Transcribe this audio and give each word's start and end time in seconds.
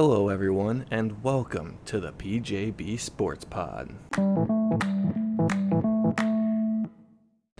Hello, 0.00 0.28
everyone, 0.28 0.86
and 0.92 1.24
welcome 1.24 1.76
to 1.86 1.98
the 1.98 2.12
PJB 2.12 3.00
Sports 3.00 3.44
Pod. 3.44 3.92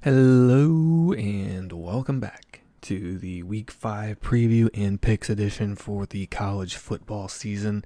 Hello, 0.04 1.12
and 1.14 1.72
welcome 1.72 2.20
back 2.20 2.60
to 2.82 3.18
the 3.18 3.42
Week 3.42 3.72
5 3.72 4.20
preview 4.20 4.70
and 4.72 5.00
picks 5.00 5.28
edition 5.28 5.74
for 5.74 6.06
the 6.06 6.26
college 6.26 6.76
football 6.76 7.26
season. 7.26 7.84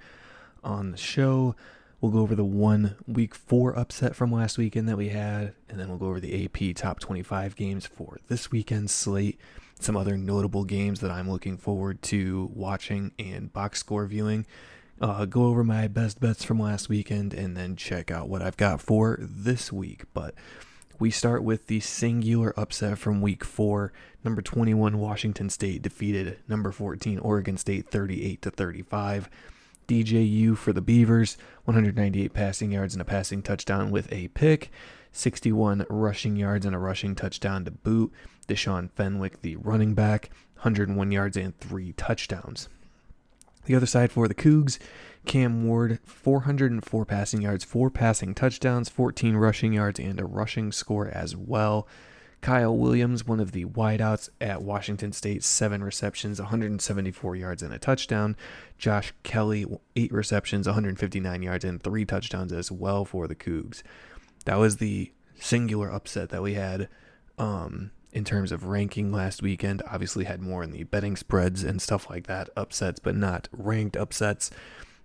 On 0.62 0.90
the 0.90 0.98
show, 0.98 1.56
we'll 2.02 2.12
go 2.12 2.18
over 2.18 2.34
the 2.34 2.44
one 2.44 2.96
Week 3.06 3.34
4 3.34 3.78
upset 3.78 4.14
from 4.14 4.30
last 4.30 4.58
weekend 4.58 4.86
that 4.86 4.98
we 4.98 5.08
had, 5.08 5.54
and 5.70 5.80
then 5.80 5.88
we'll 5.88 5.96
go 5.96 6.08
over 6.08 6.20
the 6.20 6.44
AP 6.44 6.76
Top 6.76 7.00
25 7.00 7.56
games 7.56 7.86
for 7.86 8.18
this 8.28 8.50
weekend's 8.50 8.92
slate 8.92 9.40
some 9.78 9.96
other 9.96 10.16
notable 10.16 10.64
games 10.64 11.00
that 11.00 11.10
I'm 11.10 11.30
looking 11.30 11.56
forward 11.56 12.02
to 12.02 12.50
watching 12.54 13.12
and 13.18 13.52
box 13.52 13.80
score 13.80 14.06
viewing. 14.06 14.46
Uh, 15.00 15.24
go 15.24 15.46
over 15.46 15.64
my 15.64 15.88
best 15.88 16.20
bets 16.20 16.44
from 16.44 16.60
last 16.60 16.88
weekend 16.88 17.34
and 17.34 17.56
then 17.56 17.74
check 17.74 18.10
out 18.10 18.28
what 18.28 18.42
I've 18.42 18.56
got 18.56 18.80
for 18.80 19.18
this 19.20 19.72
week. 19.72 20.04
But 20.14 20.34
we 20.98 21.10
start 21.10 21.42
with 21.42 21.66
the 21.66 21.80
singular 21.80 22.54
upset 22.56 22.98
from 22.98 23.20
week 23.20 23.44
four. 23.44 23.92
Number 24.22 24.40
21 24.40 24.98
Washington 24.98 25.50
State 25.50 25.82
defeated 25.82 26.38
number 26.46 26.70
14 26.70 27.18
Oregon 27.18 27.56
State 27.56 27.88
38 27.88 28.42
to 28.42 28.50
35. 28.50 29.28
DJU 29.88 30.56
for 30.56 30.72
the 30.72 30.80
Beavers, 30.80 31.36
198 31.64 32.32
passing 32.32 32.70
yards 32.70 32.94
and 32.94 33.02
a 33.02 33.04
passing 33.04 33.42
touchdown 33.42 33.90
with 33.90 34.10
a 34.12 34.28
pick. 34.28 34.70
61 35.12 35.86
rushing 35.88 36.36
yards 36.36 36.66
and 36.66 36.74
a 36.74 36.78
rushing 36.78 37.14
touchdown 37.14 37.64
to 37.64 37.70
boot. 37.70 38.12
Deshaun 38.48 38.90
Fenwick, 38.90 39.42
the 39.42 39.56
running 39.56 39.94
back, 39.94 40.30
101 40.56 41.12
yards 41.12 41.36
and 41.36 41.56
three 41.58 41.92
touchdowns. 41.92 42.68
The 43.64 43.76
other 43.76 43.86
side 43.86 44.10
for 44.10 44.26
the 44.26 44.34
Cougs, 44.34 44.78
Cam 45.24 45.64
Ward, 45.64 46.00
404 46.04 47.04
passing 47.04 47.42
yards, 47.42 47.62
four 47.62 47.90
passing 47.90 48.34
touchdowns, 48.34 48.88
14 48.88 49.36
rushing 49.36 49.72
yards, 49.72 50.00
and 50.00 50.18
a 50.18 50.24
rushing 50.24 50.72
score 50.72 51.06
as 51.08 51.36
well. 51.36 51.86
Kyle 52.40 52.76
Williams, 52.76 53.24
one 53.24 53.38
of 53.38 53.52
the 53.52 53.66
wideouts 53.66 54.28
at 54.40 54.62
Washington 54.62 55.12
State, 55.12 55.44
seven 55.44 55.84
receptions, 55.84 56.40
174 56.40 57.36
yards, 57.36 57.62
and 57.62 57.72
a 57.72 57.78
touchdown. 57.78 58.36
Josh 58.78 59.14
Kelly, 59.22 59.64
eight 59.94 60.10
receptions, 60.10 60.66
159 60.66 61.42
yards, 61.42 61.64
and 61.64 61.80
three 61.80 62.04
touchdowns 62.04 62.52
as 62.52 62.72
well 62.72 63.04
for 63.04 63.28
the 63.28 63.36
Cougs 63.36 63.84
that 64.44 64.58
was 64.58 64.76
the 64.76 65.12
singular 65.38 65.90
upset 65.90 66.30
that 66.30 66.42
we 66.42 66.54
had 66.54 66.88
um, 67.38 67.90
in 68.12 68.24
terms 68.24 68.52
of 68.52 68.64
ranking 68.64 69.12
last 69.12 69.42
weekend. 69.42 69.82
Obviously, 69.90 70.24
had 70.24 70.40
more 70.40 70.62
in 70.62 70.70
the 70.72 70.84
betting 70.84 71.16
spreads 71.16 71.62
and 71.62 71.82
stuff 71.82 72.08
like 72.08 72.26
that, 72.26 72.48
upsets, 72.56 73.00
but 73.00 73.16
not 73.16 73.48
ranked 73.52 73.96
upsets. 73.96 74.50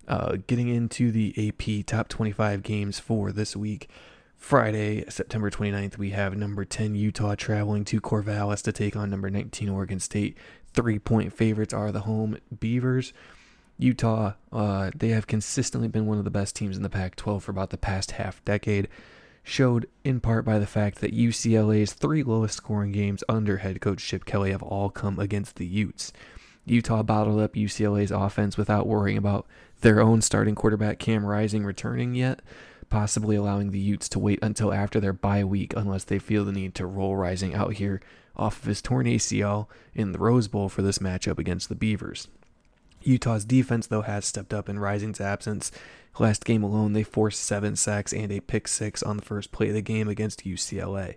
Uh, 0.08 0.38
getting 0.48 0.70
into 0.70 1.12
the 1.12 1.34
AP 1.50 1.86
top 1.86 2.08
25 2.08 2.64
games 2.64 2.98
for 2.98 3.32
this 3.32 3.56
week. 3.58 3.90
Friday, 4.38 5.04
September 5.10 5.50
29th, 5.50 5.98
we 5.98 6.12
have 6.12 6.38
number 6.38 6.64
10 6.64 6.96
Utah 6.96 7.36
traveling 7.36 7.84
to 7.86 8.00
Corvallis 8.00 8.62
to 8.62 8.72
take 8.72 8.96
on 8.96 9.10
number 9.10 9.30
19 9.30 9.68
Oregon 9.68 10.00
State. 10.00 10.38
Three 10.74 11.00
point 11.00 11.34
favorites 11.34 11.74
are 11.74 11.92
the 11.92 12.02
home 12.02 12.38
Beavers. 12.58 13.12
Utah, 13.80 14.34
uh, 14.54 14.92
they 14.96 15.10
have 15.10 15.28
consistently 15.28 15.88
been 15.88 16.06
one 16.06 16.20
of 16.20 16.24
the 16.24 16.32
best 16.32 16.56
teams 16.56 16.78
in 16.78 16.84
the 16.84 16.90
Pac 16.90 17.16
12 17.16 17.44
for 17.44 17.52
about 17.52 17.72
the 17.72 17.78
past 17.78 18.12
half 18.12 18.44
decade 18.46 18.88
showed 19.48 19.88
in 20.04 20.20
part 20.20 20.44
by 20.44 20.60
the 20.60 20.68
fact 20.68 21.00
that 21.00 21.16
UCLA's 21.16 21.94
three 21.94 22.22
lowest 22.22 22.58
scoring 22.58 22.92
games 22.92 23.24
under 23.30 23.58
head 23.58 23.80
coach 23.80 24.06
Chip 24.06 24.26
Kelly 24.26 24.52
have 24.52 24.62
all 24.62 24.90
come 24.90 25.18
against 25.20 25.56
the 25.56 25.66
Utes. 25.66 26.12
Utah 26.66 27.02
bottled 27.02 27.40
up 27.40 27.54
UCLA's 27.54 28.12
offense 28.12 28.58
without 28.58 28.88
worrying 28.88 29.18
about 29.18 29.48
their 29.80 30.02
own 30.02 30.22
starting 30.22 30.54
quarterback 30.54 31.00
Cam 31.00 31.26
Rising 31.26 31.64
returning 31.64 32.14
yet, 32.14 32.42
possibly 32.90 33.38
allowing 33.38 33.72
the 33.72 33.80
Utes 33.80 34.10
to 34.10 34.20
wait 34.20 34.40
until 34.42 34.74
after 34.74 35.00
their 35.00 35.14
bye 35.14 35.46
week 35.46 35.74
unless 35.78 36.04
they 36.04 36.20
feel 36.20 36.44
the 36.44 36.52
need 36.52 36.76
to 36.76 36.86
roll 36.86 37.16
Rising 37.16 37.56
out 37.56 37.76
here 37.76 38.02
off 38.36 38.60
of 38.60 38.66
his 38.66 38.82
torn 38.82 39.06
ACL 39.06 39.68
in 39.96 40.12
the 40.12 40.20
Rose 40.20 40.50
Bowl 40.50 40.68
for 40.68 40.82
this 40.82 41.00
matchup 41.00 41.40
against 41.40 41.70
the 41.70 41.76
Beavers. 41.76 42.28
Utah's 43.08 43.46
defense, 43.46 43.88
though, 43.88 44.02
has 44.02 44.26
stepped 44.26 44.54
up 44.54 44.70
in 44.70 44.80
Rising's 44.80 45.22
absence 45.22 45.72
Last 46.20 46.46
game 46.46 46.64
alone, 46.64 46.94
they 46.94 47.04
forced 47.04 47.44
seven 47.44 47.76
sacks 47.76 48.12
and 48.12 48.32
a 48.32 48.40
pick 48.40 48.68
six 48.68 49.04
on 49.04 49.18
the 49.18 49.26
first 49.26 49.52
play 49.52 49.68
of 49.68 49.76
the 49.76 49.82
game 49.82 50.08
against 50.08 50.46
UCLA. 50.46 51.16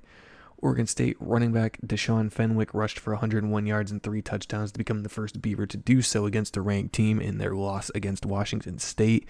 Oregon 0.58 0.86
State 0.86 1.16
running 1.20 1.52
back 1.52 1.78
Deshaun 1.84 2.30
Fenwick 2.30 2.74
rushed 2.74 2.98
for 2.98 3.14
101 3.14 3.64
yards 3.64 3.90
and 3.90 4.02
three 4.02 4.20
touchdowns 4.20 4.72
to 4.72 4.78
become 4.78 5.02
the 5.02 5.08
first 5.08 5.40
Beaver 5.40 5.66
to 5.66 5.78
do 5.78 6.02
so 6.02 6.26
against 6.26 6.56
a 6.58 6.60
ranked 6.60 6.94
team 6.94 7.18
in 7.18 7.38
their 7.38 7.54
loss 7.54 7.90
against 7.94 8.26
Washington 8.26 8.78
State. 8.78 9.26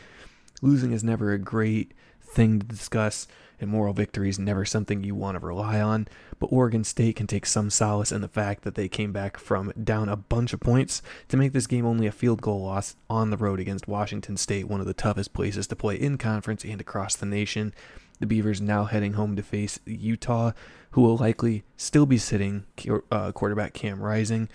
Losing 0.61 0.91
is 0.91 1.05
never 1.05 1.33
a 1.33 1.39
great 1.39 1.95
thing 2.31 2.61
to 2.61 2.67
discuss, 2.67 3.27
and 3.61 3.71
moral 3.71 3.93
victory 3.93 4.29
is 4.29 4.39
never 4.39 4.65
something 4.65 5.05
you 5.05 5.15
want 5.15 5.39
to 5.39 5.47
rely 5.47 5.81
on. 5.81 6.09
But 6.39 6.47
Oregon 6.53 6.85
State 6.85 7.17
can 7.17 7.27
take 7.27 7.45
some 7.45 7.69
solace 7.69 8.13
in 8.13 8.23
the 8.23 8.29
fact 8.29 8.63
that 8.63 8.75
they 8.75 8.89
came 8.89 9.13
back 9.13 9.37
from 9.37 9.73
down 9.83 10.09
a 10.09 10.17
bunch 10.17 10.53
of 10.53 10.61
points 10.61 11.03
to 11.29 11.37
make 11.37 11.53
this 11.53 11.67
game 11.67 11.85
only 11.85 12.07
a 12.07 12.13
field 12.13 12.41
goal 12.41 12.63
loss 12.63 12.97
on 13.11 13.31
the 13.31 13.37
road 13.37 13.61
against 13.61 13.89
Washington 13.89 14.37
State, 14.37 14.69
one 14.69 14.81
of 14.81 14.87
the 14.87 14.95
toughest 14.95 15.33
places 15.33 15.67
to 15.67 15.77
play 15.77 15.97
in 15.97 16.17
conference 16.17 16.65
and 16.65 16.81
across 16.81 17.17
the 17.17 17.27
nation. 17.27 17.75
The 18.21 18.27
Beavers 18.27 18.61
now 18.61 18.85
heading 18.85 19.15
home 19.15 19.37
to 19.37 19.43
face 19.43 19.81
Utah, 19.85 20.53
who 20.93 21.03
will 21.03 21.17
likely 21.17 21.65
still 21.77 22.07
be 22.07 22.19
sitting 22.19 22.65
uh, 23.11 23.33
quarterback 23.33 23.75
Cam 23.75 24.01
Rising. 24.01 24.49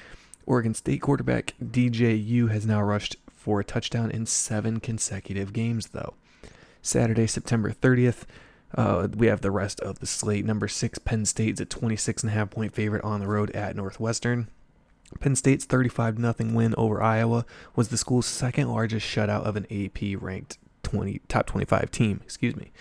Oregon 0.46 0.74
State 0.74 1.02
quarterback 1.02 1.56
DJU 1.64 2.52
has 2.52 2.66
now 2.66 2.82
rushed 2.82 3.16
for 3.30 3.60
a 3.60 3.64
touchdown 3.64 4.12
in 4.12 4.26
seven 4.26 4.80
consecutive 4.80 5.54
games, 5.54 5.88
though. 5.88 6.14
Saturday, 6.86 7.26
September 7.26 7.72
30th, 7.72 8.24
uh, 8.76 9.08
we 9.16 9.28
have 9.28 9.42
the 9.42 9.52
rest 9.52 9.80
of 9.80 10.00
the 10.00 10.06
slate. 10.06 10.46
Number 10.46 10.68
six, 10.68 11.00
Penn 11.00 11.26
State's 11.26 11.60
a 11.60 11.66
26.5 11.66 12.50
point 12.52 12.74
favorite 12.74 13.04
on 13.04 13.20
the 13.20 13.28
road 13.28 13.52
at 13.52 13.76
Northwestern. 13.76 14.50
Penn 15.20 15.36
State's 15.36 15.66
35 15.66 16.20
0 16.20 16.34
win 16.54 16.76
over 16.78 17.02
Iowa 17.02 17.46
was 17.76 17.90
the 17.90 17.98
school's 17.98 18.26
second 18.26 18.70
largest 18.70 19.06
shutout 19.06 19.44
of 19.44 19.56
an 19.56 19.66
AP 19.72 20.22
ranked 20.22 20.58
20 20.84 21.22
top 21.28 21.46
25 21.48 21.90
team. 21.90 22.22
Excuse 22.24 22.56
me. 22.56 22.72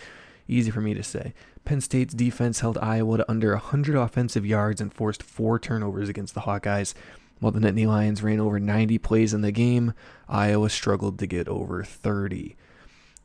Easy 0.49 0.71
for 0.71 0.81
me 0.81 0.95
to 0.95 1.03
say. 1.03 1.33
Penn 1.65 1.81
State's 1.81 2.13
defense 2.13 2.61
held 2.61 2.77
Iowa 2.79 3.19
to 3.19 3.31
under 3.31 3.53
100 3.53 3.97
offensive 3.97 4.45
yards 4.45 4.81
and 4.81 4.93
forced 4.93 5.23
four 5.23 5.59
turnovers 5.59 6.09
against 6.09 6.35
the 6.35 6.43
Hawkeyes. 6.43 6.93
While 7.41 7.53
the 7.53 7.61
Nittany 7.61 7.87
Lions 7.87 8.23
ran 8.23 8.41
over 8.41 8.61
90 8.61 8.99
plays 8.99 9.33
in 9.33 9.41
the 9.41 9.53
game, 9.53 9.95
Iowa 10.29 10.69
struggled 10.69 11.19
to 11.21 11.27
get 11.27 11.49
over 11.49 11.83
30. 11.83 12.57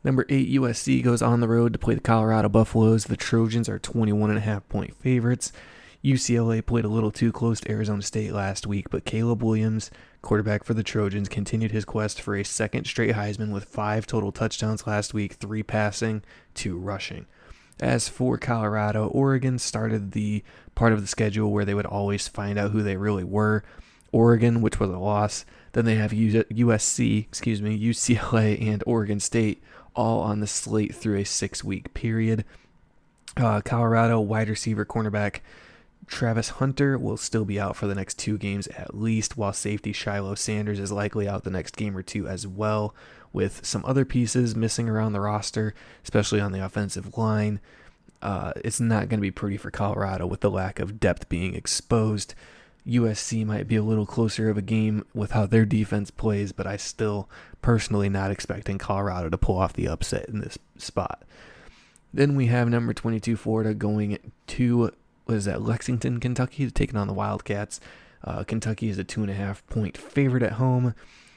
Number 0.02 0.24
8 0.28 0.50
USC 0.52 1.02
goes 1.02 1.20
on 1.20 1.40
the 1.40 1.48
road 1.48 1.74
to 1.74 1.78
play 1.78 1.94
the 1.94 2.00
Colorado 2.00 2.48
Buffaloes. 2.48 3.04
The 3.04 3.16
Trojans 3.16 3.68
are 3.68 3.78
21.5 3.78 4.62
point 4.68 4.96
favorites. 4.96 5.52
UCLA 6.02 6.64
played 6.64 6.86
a 6.86 6.88
little 6.88 7.10
too 7.10 7.30
close 7.30 7.60
to 7.60 7.70
Arizona 7.70 8.00
State 8.00 8.32
last 8.32 8.66
week, 8.66 8.88
but 8.88 9.04
Caleb 9.04 9.42
Williams, 9.42 9.90
quarterback 10.22 10.64
for 10.64 10.72
the 10.72 10.82
Trojans, 10.82 11.28
continued 11.28 11.72
his 11.72 11.84
quest 11.84 12.22
for 12.22 12.34
a 12.34 12.42
second 12.42 12.86
straight 12.86 13.14
Heisman 13.14 13.52
with 13.52 13.64
five 13.64 14.06
total 14.06 14.32
touchdowns 14.32 14.86
last 14.86 15.12
week, 15.12 15.34
three 15.34 15.62
passing, 15.62 16.22
two 16.54 16.78
rushing. 16.78 17.26
As 17.80 18.08
for 18.08 18.38
Colorado, 18.38 19.08
Oregon 19.08 19.58
started 19.58 20.12
the 20.12 20.42
part 20.74 20.94
of 20.94 21.02
the 21.02 21.06
schedule 21.06 21.52
where 21.52 21.66
they 21.66 21.74
would 21.74 21.86
always 21.86 22.26
find 22.26 22.58
out 22.58 22.70
who 22.70 22.82
they 22.82 22.96
really 22.96 23.24
were. 23.24 23.62
Oregon, 24.12 24.62
which 24.62 24.80
was 24.80 24.90
a 24.90 24.98
loss. 24.98 25.44
Then 25.72 25.84
they 25.84 25.94
have 25.96 26.10
USC, 26.12 27.24
excuse 27.26 27.60
me, 27.62 27.78
UCLA 27.78 28.60
and 28.60 28.82
Oregon 28.86 29.20
State 29.20 29.62
all 29.94 30.20
on 30.20 30.40
the 30.40 30.46
slate 30.46 30.94
through 30.94 31.18
a 31.18 31.24
six 31.24 31.64
week 31.64 31.94
period. 31.94 32.44
Uh, 33.36 33.60
Colorado 33.60 34.20
wide 34.20 34.48
receiver 34.48 34.84
cornerback 34.84 35.40
Travis 36.10 36.48
Hunter 36.50 36.98
will 36.98 37.16
still 37.16 37.44
be 37.44 37.60
out 37.60 37.76
for 37.76 37.86
the 37.86 37.94
next 37.94 38.18
two 38.18 38.36
games 38.36 38.66
at 38.68 38.94
least, 38.94 39.36
while 39.36 39.52
safety 39.52 39.92
Shilo 39.92 40.36
Sanders 40.36 40.80
is 40.80 40.90
likely 40.90 41.28
out 41.28 41.44
the 41.44 41.50
next 41.50 41.76
game 41.76 41.96
or 41.96 42.02
two 42.02 42.26
as 42.26 42.46
well, 42.46 42.94
with 43.32 43.64
some 43.64 43.84
other 43.84 44.04
pieces 44.04 44.56
missing 44.56 44.88
around 44.88 45.12
the 45.12 45.20
roster, 45.20 45.72
especially 46.02 46.40
on 46.40 46.52
the 46.52 46.64
offensive 46.64 47.16
line. 47.16 47.60
Uh, 48.20 48.52
it's 48.56 48.80
not 48.80 49.08
going 49.08 49.18
to 49.18 49.22
be 49.22 49.30
pretty 49.30 49.56
for 49.56 49.70
Colorado 49.70 50.26
with 50.26 50.40
the 50.40 50.50
lack 50.50 50.80
of 50.80 51.00
depth 51.00 51.28
being 51.28 51.54
exposed. 51.54 52.34
USC 52.86 53.44
might 53.44 53.68
be 53.68 53.76
a 53.76 53.82
little 53.82 54.06
closer 54.06 54.48
of 54.48 54.58
a 54.58 54.62
game 54.62 55.04
with 55.14 55.32
how 55.32 55.46
their 55.46 55.64
defense 55.64 56.10
plays, 56.10 56.52
but 56.52 56.66
I 56.66 56.76
still 56.76 57.28
personally 57.62 58.08
not 58.08 58.30
expecting 58.30 58.78
Colorado 58.78 59.28
to 59.28 59.38
pull 59.38 59.58
off 59.58 59.72
the 59.72 59.88
upset 59.88 60.28
in 60.28 60.40
this 60.40 60.58
spot. 60.76 61.22
Then 62.12 62.34
we 62.34 62.46
have 62.46 62.68
number 62.68 62.92
22 62.92 63.36
Florida 63.36 63.74
going 63.74 64.18
to 64.48 64.92
what 65.24 65.36
is 65.36 65.44
that 65.44 65.62
Lexington, 65.62 66.18
Kentucky, 66.18 66.70
taking 66.70 66.96
on 66.96 67.06
the 67.06 67.12
Wildcats. 67.12 67.80
Uh, 68.24 68.42
Kentucky 68.44 68.88
is 68.88 68.98
a 68.98 69.04
two 69.04 69.22
and 69.22 69.30
a 69.30 69.34
half 69.34 69.64
point 69.68 69.96
favorite 69.96 70.42
at 70.42 70.54
home. 70.54 70.94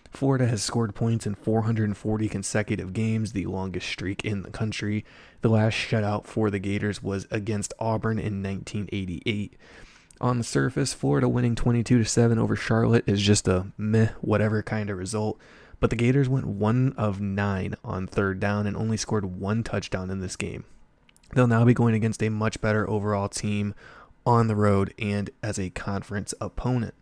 Florida 0.10 0.46
has 0.46 0.62
scored 0.62 0.94
points 0.94 1.26
in 1.26 1.34
440 1.34 2.30
consecutive 2.30 2.94
games, 2.94 3.34
the 3.34 3.48
longest 3.48 3.88
streak 3.88 4.24
in 4.24 4.44
the 4.44 4.52
country. 4.52 5.04
The 5.42 5.50
last 5.50 5.74
shutout 5.74 6.26
for 6.26 6.52
the 6.52 6.60
Gators 6.60 7.02
was 7.02 7.28
against 7.32 7.74
Auburn 7.80 8.20
in 8.20 8.44
1988. 8.44 9.56
On 10.24 10.38
the 10.38 10.44
surface, 10.46 10.94
Florida 10.94 11.28
winning 11.28 11.54
22 11.54 11.98
to 11.98 12.06
7 12.06 12.40
over 12.40 12.56
Charlotte 12.56 13.04
is 13.06 13.22
just 13.22 13.46
a 13.46 13.68
meh 13.78 14.08
whatever 14.22 14.64
kind 14.64 14.90
of 14.90 14.98
result, 14.98 15.38
but 15.82 15.90
the 15.90 15.98
Gators 15.98 16.30
went 16.30 16.48
one 16.48 16.94
of 16.96 17.20
nine 17.20 17.76
on 17.84 18.08
third 18.08 18.40
down 18.40 18.66
and 18.66 18.78
only 18.78 18.96
scored 18.96 19.26
one 19.26 19.64
touchdown 19.64 20.10
in 20.10 20.22
this 20.22 20.38
game. 20.38 20.64
They'll 21.34 21.46
now 21.46 21.66
be 21.66 21.74
going 21.74 21.94
against 21.94 22.24
a 22.24 22.30
much 22.30 22.62
better 22.62 22.90
overall 22.90 23.28
team 23.28 23.76
on 24.26 24.48
the 24.48 24.56
road 24.56 24.94
and 24.98 25.30
as 25.44 25.60
a 25.60 25.72
conference 25.72 26.34
opponent. 26.40 26.94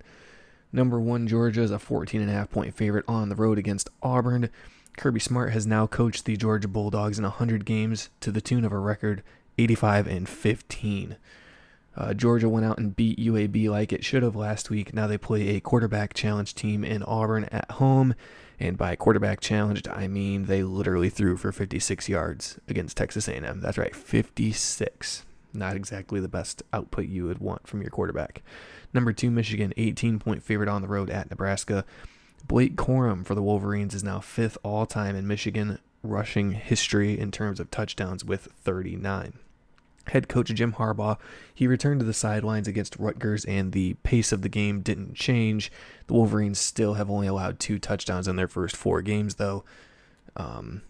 Number 0.74 1.00
one, 1.00 1.28
Georgia 1.28 1.62
is 1.62 1.70
a 1.70 1.78
14 1.78 2.22
and 2.22 2.30
a 2.32 2.34
half 2.34 2.50
point 2.50 2.74
favorite 2.74 3.06
on 3.08 3.30
the 3.30 3.36
road 3.36 3.60
against 3.60 3.88
Auburn. 4.02 4.50
Kirby 4.98 5.20
Smart 5.20 5.54
has 5.54 5.68
now 5.68 5.86
coached 5.86 6.26
the 6.26 6.38
Georgia 6.38 6.68
Bulldogs 6.68 7.20
in 7.20 7.24
100 7.24 7.66
games 7.66 8.10
to 8.22 8.32
the 8.32 8.42
tune 8.42 8.66
of 8.66 8.72
a 8.72 8.80
record 8.80 9.22
85 9.60 10.08
and 10.08 10.28
15. 10.28 11.18
Uh, 11.96 12.14
Georgia 12.14 12.48
went 12.48 12.66
out 12.66 12.78
and 12.78 12.96
beat 12.96 13.20
UAB 13.20 13.70
like 13.70 13.92
it 13.92 14.06
should 14.06 14.24
have 14.24 14.36
last 14.36 14.70
week. 14.70 14.94
Now 14.94 15.08
they 15.08 15.18
play 15.18 15.50
a 15.50 15.60
quarterback 15.60 16.14
challenge 16.14 16.56
team 16.56 16.84
in 16.84 17.04
Auburn 17.04 17.46
at 17.46 17.70
home. 17.72 18.16
And 18.60 18.78
by 18.78 18.96
quarterback 18.96 19.40
challenged, 19.42 19.88
I 19.88 20.08
mean 20.08 20.46
they 20.46 20.64
literally 20.64 21.10
threw 21.10 21.36
for 21.36 21.52
56 21.52 22.08
yards 22.08 22.60
against 22.68 22.96
Texas 22.96 23.28
A&M. 23.28 23.60
That's 23.60 23.78
right, 23.78 23.96
56. 23.96 25.26
Not 25.54 25.76
exactly 25.76 26.20
the 26.20 26.28
best 26.28 26.64
output 26.72 27.08
you 27.08 27.26
would 27.26 27.40
want 27.40 27.68
from 27.68 27.82
your 27.82 27.92
quarterback. 27.92 28.42
Number 28.94 29.12
two, 29.14 29.32
Michigan, 29.32 29.74
18 29.76 30.20
point 30.20 30.44
favorite 30.44 30.70
on 30.70 30.82
the 30.82 30.88
road 30.88 31.10
at 31.10 31.30
Nebraska. 31.30 31.84
Blake 32.48 32.76
Corum 32.76 33.26
for 33.26 33.36
the 33.36 33.44
Wolverines 33.44 33.94
is 33.94 34.04
now 34.04 34.20
fifth 34.20 34.58
all 34.64 34.86
time 34.86 35.16
in 35.16 35.28
Michigan 35.28 35.80
rushing 36.04 36.54
history 36.54 37.20
in 37.20 37.32
terms 37.32 37.60
of 37.60 37.70
touchdowns 37.70 38.24
with 38.24 38.48
39. 38.64 39.34
Head 40.12 40.28
coach 40.28 40.54
Jim 40.54 40.74
Harbaugh, 40.74 41.18
he 41.54 41.68
returned 41.68 42.02
to 42.02 42.06
the 42.06 42.14
sidelines 42.14 42.68
against 42.68 42.98
Rutgers, 42.98 43.46
and 43.46 43.72
the 43.72 43.94
pace 44.04 44.32
of 44.32 44.42
the 44.42 44.50
game 44.50 44.82
didn't 44.82 45.16
change. 45.16 45.72
The 46.08 46.14
Wolverines 46.14 46.60
still 46.60 46.96
have 46.96 47.10
only 47.10 47.28
allowed 47.28 47.60
two 47.60 47.80
touchdowns 47.80 48.28
in 48.28 48.36
their 48.36 48.50
first 48.50 48.76
four 48.76 49.02
games, 49.02 49.36
though. 49.36 49.64
Um, 50.36 50.82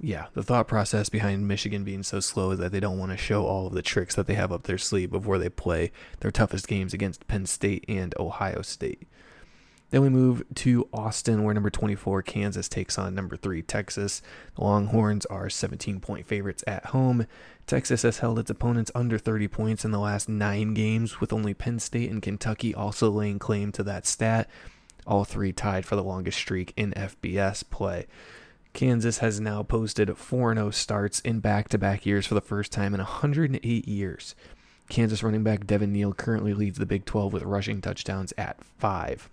yeah, 0.00 0.26
the 0.34 0.42
thought 0.42 0.66
process 0.66 1.08
behind 1.08 1.46
Michigan 1.46 1.84
being 1.84 2.02
so 2.02 2.18
slow 2.18 2.50
is 2.50 2.58
that 2.58 2.72
they 2.72 2.80
don't 2.80 2.98
want 2.98 3.12
to 3.12 3.16
show 3.16 3.46
all 3.46 3.68
of 3.68 3.74
the 3.74 3.82
tricks 3.82 4.16
that 4.16 4.26
they 4.26 4.34
have 4.34 4.52
up 4.52 4.64
their 4.64 4.78
sleeve 4.78 5.10
before 5.10 5.38
they 5.38 5.48
play 5.48 5.92
their 6.20 6.30
toughest 6.30 6.66
games 6.66 6.92
against 6.92 7.26
Penn 7.28 7.46
State 7.46 7.84
and 7.88 8.12
Ohio 8.18 8.62
State. 8.62 9.06
Then 9.90 10.02
we 10.02 10.10
move 10.10 10.42
to 10.56 10.88
Austin, 10.92 11.42
where 11.42 11.54
number 11.54 11.70
24 11.70 12.22
Kansas 12.22 12.68
takes 12.68 12.98
on 12.98 13.14
number 13.14 13.36
3 13.36 13.62
Texas. 13.62 14.20
The 14.56 14.64
Longhorns 14.64 15.24
are 15.26 15.48
17 15.48 16.00
point 16.00 16.26
favorites 16.26 16.62
at 16.66 16.86
home. 16.86 17.26
Texas 17.66 18.02
has 18.02 18.18
held 18.18 18.38
its 18.38 18.50
opponents 18.50 18.90
under 18.94 19.18
30 19.18 19.48
points 19.48 19.84
in 19.84 19.90
the 19.90 19.98
last 19.98 20.28
nine 20.28 20.74
games, 20.74 21.20
with 21.20 21.32
only 21.32 21.54
Penn 21.54 21.78
State 21.78 22.10
and 22.10 22.20
Kentucky 22.20 22.74
also 22.74 23.10
laying 23.10 23.38
claim 23.38 23.72
to 23.72 23.82
that 23.82 24.06
stat. 24.06 24.48
All 25.06 25.24
three 25.24 25.52
tied 25.52 25.86
for 25.86 25.96
the 25.96 26.04
longest 26.04 26.38
streak 26.38 26.74
in 26.76 26.92
FBS 26.92 27.68
play. 27.70 28.06
Kansas 28.74 29.18
has 29.18 29.40
now 29.40 29.62
posted 29.62 30.18
4 30.18 30.54
0 30.54 30.70
starts 30.70 31.20
in 31.20 31.40
back 31.40 31.68
to 31.70 31.78
back 31.78 32.04
years 32.04 32.26
for 32.26 32.34
the 32.34 32.42
first 32.42 32.72
time 32.72 32.92
in 32.92 33.00
108 33.00 33.88
years. 33.88 34.34
Kansas 34.90 35.22
running 35.22 35.42
back 35.42 35.66
Devin 35.66 35.92
Neal 35.92 36.12
currently 36.12 36.52
leads 36.52 36.78
the 36.78 36.86
Big 36.86 37.06
12 37.06 37.32
with 37.32 37.42
rushing 37.42 37.80
touchdowns 37.80 38.34
at 38.36 38.62
five. 38.62 39.30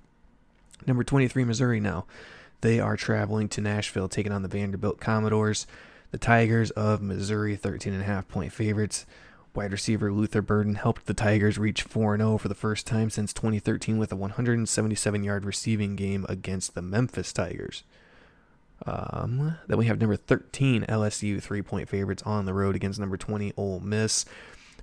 Number 0.86 1.04
23, 1.04 1.44
Missouri 1.44 1.80
now. 1.80 2.06
They 2.62 2.80
are 2.80 2.98
traveling 2.98 3.50
to 3.50 3.62
Nashville, 3.62 4.10
taking 4.10 4.32
on 4.32 4.42
the 4.42 4.48
Vanderbilt 4.48 5.00
Commodores. 5.00 5.68
The 6.12 6.18
Tigers 6.18 6.72
of 6.72 7.02
Missouri, 7.02 7.58
13.5 7.58 8.28
point 8.28 8.54
favorites. 8.54 9.06
Wide 9.54 9.72
receiver 9.72 10.12
Luther 10.12 10.42
Burden 10.42 10.76
helped 10.76 11.06
the 11.06 11.14
Tigers 11.14 11.58
reach 11.58 11.84
4 11.84 12.18
0 12.18 12.38
for 12.38 12.48
the 12.48 12.56
first 12.56 12.86
time 12.86 13.10
since 13.10 13.32
2013 13.34 13.98
with 13.98 14.12
a 14.12 14.16
177 14.16 15.24
yard 15.24 15.46
receiving 15.46 15.96
game 15.96 16.26
against 16.28 16.76
the 16.76 16.82
Memphis 16.82 17.32
Tigers. 17.32 17.84
Um, 18.86 19.58
then 19.68 19.78
we 19.78 19.86
have 19.86 20.00
number 20.00 20.18
13, 20.18 20.84
LSU, 20.90 21.42
three 21.42 21.62
point 21.62 21.88
favorites 21.88 22.24
on 22.26 22.46
the 22.46 22.54
road 22.54 22.76
against 22.76 23.00
number 23.00 23.18
20, 23.18 23.54
Ole 23.56 23.80
Miss. 23.80 24.26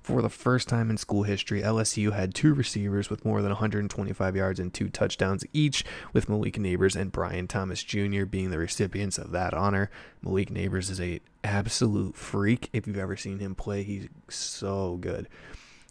For 0.03 0.21
the 0.21 0.29
first 0.29 0.67
time 0.67 0.89
in 0.89 0.97
school 0.97 1.23
history, 1.23 1.61
LSU 1.61 2.11
had 2.11 2.35
two 2.35 2.53
receivers 2.53 3.09
with 3.09 3.23
more 3.23 3.41
than 3.41 3.51
125 3.51 4.35
yards 4.35 4.59
and 4.59 4.73
two 4.73 4.89
touchdowns 4.89 5.45
each, 5.53 5.85
with 6.11 6.27
Malik 6.27 6.55
Nabers 6.55 6.97
and 6.97 7.09
Brian 7.09 7.47
Thomas 7.47 7.81
Jr. 7.81 8.25
being 8.25 8.49
the 8.49 8.57
recipients 8.57 9.17
of 9.17 9.31
that 9.31 9.53
honor. 9.53 9.89
Malik 10.21 10.49
Nabers 10.49 10.91
is 10.91 10.99
a 10.99 11.21
absolute 11.45 12.17
freak. 12.17 12.69
If 12.73 12.85
you've 12.85 12.97
ever 12.97 13.15
seen 13.15 13.39
him 13.39 13.55
play, 13.55 13.83
he's 13.83 14.09
so 14.27 14.97
good. 14.99 15.29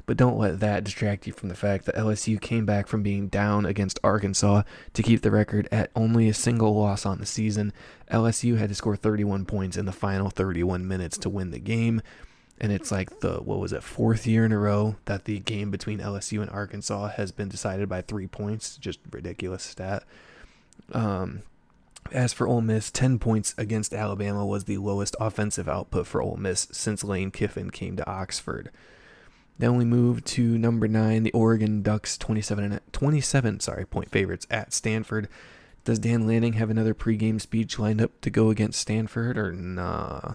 But 0.04 0.18
don't 0.18 0.38
let 0.38 0.60
that 0.60 0.84
distract 0.84 1.26
you 1.26 1.32
from 1.32 1.48
the 1.48 1.54
fact 1.54 1.86
that 1.86 1.94
LSU 1.94 2.38
came 2.38 2.66
back 2.66 2.88
from 2.88 3.02
being 3.02 3.28
down 3.28 3.64
against 3.64 4.00
Arkansas 4.04 4.64
to 4.92 5.02
keep 5.02 5.22
the 5.22 5.30
record 5.30 5.68
at 5.72 5.90
only 5.96 6.28
a 6.28 6.34
single 6.34 6.74
loss 6.74 7.06
on 7.06 7.18
the 7.18 7.24
season. 7.24 7.72
LSU 8.10 8.58
had 8.58 8.68
to 8.68 8.74
score 8.74 8.96
31 8.96 9.46
points 9.46 9.78
in 9.78 9.86
the 9.86 9.92
final 9.92 10.28
31 10.28 10.86
minutes 10.86 11.16
to 11.18 11.30
win 11.30 11.50
the 11.50 11.60
game 11.60 12.02
and 12.60 12.72
it's 12.72 12.92
like 12.92 13.20
the 13.20 13.38
what 13.38 13.58
was 13.58 13.72
it 13.72 13.82
fourth 13.82 14.26
year 14.26 14.44
in 14.44 14.52
a 14.52 14.58
row 14.58 14.96
that 15.06 15.24
the 15.24 15.40
game 15.40 15.70
between 15.70 15.98
LSU 15.98 16.40
and 16.40 16.50
Arkansas 16.50 17.08
has 17.08 17.32
been 17.32 17.48
decided 17.48 17.88
by 17.88 18.02
three 18.02 18.26
points. 18.26 18.76
Just 18.76 19.00
ridiculous 19.10 19.62
stat. 19.62 20.04
Um, 20.92 21.42
as 22.10 22.32
for 22.32 22.46
Ole 22.46 22.60
Miss, 22.60 22.90
10 22.90 23.18
points 23.18 23.54
against 23.56 23.94
Alabama 23.94 24.44
was 24.44 24.64
the 24.64 24.78
lowest 24.78 25.16
offensive 25.20 25.68
output 25.68 26.06
for 26.06 26.20
Ole 26.20 26.36
Miss 26.36 26.68
since 26.72 27.04
Lane 27.04 27.30
Kiffin 27.30 27.70
came 27.70 27.96
to 27.96 28.08
Oxford. 28.08 28.70
Then 29.58 29.76
we 29.76 29.84
move 29.84 30.24
to 30.24 30.58
number 30.58 30.88
nine, 30.88 31.22
the 31.22 31.32
Oregon 31.32 31.82
Ducks, 31.82 32.18
27, 32.18 32.80
27 32.90 33.60
sorry, 33.60 33.86
point 33.86 34.10
favorites 34.10 34.46
at 34.50 34.72
Stanford. 34.72 35.28
Does 35.84 35.98
Dan 35.98 36.26
Lanning 36.26 36.54
have 36.54 36.70
another 36.70 36.94
pregame 36.94 37.40
speech 37.40 37.78
lined 37.78 38.00
up 38.00 38.20
to 38.20 38.30
go 38.30 38.50
against 38.50 38.80
Stanford, 38.80 39.36
or 39.36 39.52
nah? 39.52 40.34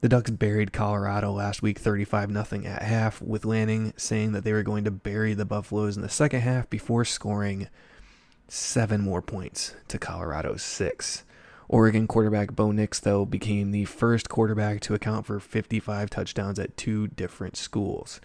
The 0.00 0.08
Ducks 0.08 0.30
buried 0.30 0.72
Colorado 0.72 1.30
last 1.30 1.60
week 1.60 1.78
35 1.78 2.32
0 2.32 2.64
at 2.64 2.82
half, 2.82 3.20
with 3.20 3.44
Lanning 3.44 3.92
saying 3.98 4.32
that 4.32 4.44
they 4.44 4.52
were 4.54 4.62
going 4.62 4.84
to 4.84 4.90
bury 4.90 5.34
the 5.34 5.44
Buffaloes 5.44 5.94
in 5.94 6.02
the 6.02 6.08
second 6.08 6.40
half 6.40 6.70
before 6.70 7.04
scoring 7.04 7.68
seven 8.48 9.02
more 9.02 9.20
points 9.20 9.74
to 9.88 9.98
Colorado's 9.98 10.62
six. 10.62 11.24
Oregon 11.68 12.06
quarterback 12.06 12.56
Bo 12.56 12.72
Nix, 12.72 12.98
though, 12.98 13.26
became 13.26 13.72
the 13.72 13.84
first 13.84 14.30
quarterback 14.30 14.80
to 14.80 14.94
account 14.94 15.26
for 15.26 15.38
55 15.38 16.08
touchdowns 16.08 16.58
at 16.58 16.78
two 16.78 17.08
different 17.08 17.56
schools. 17.56 18.22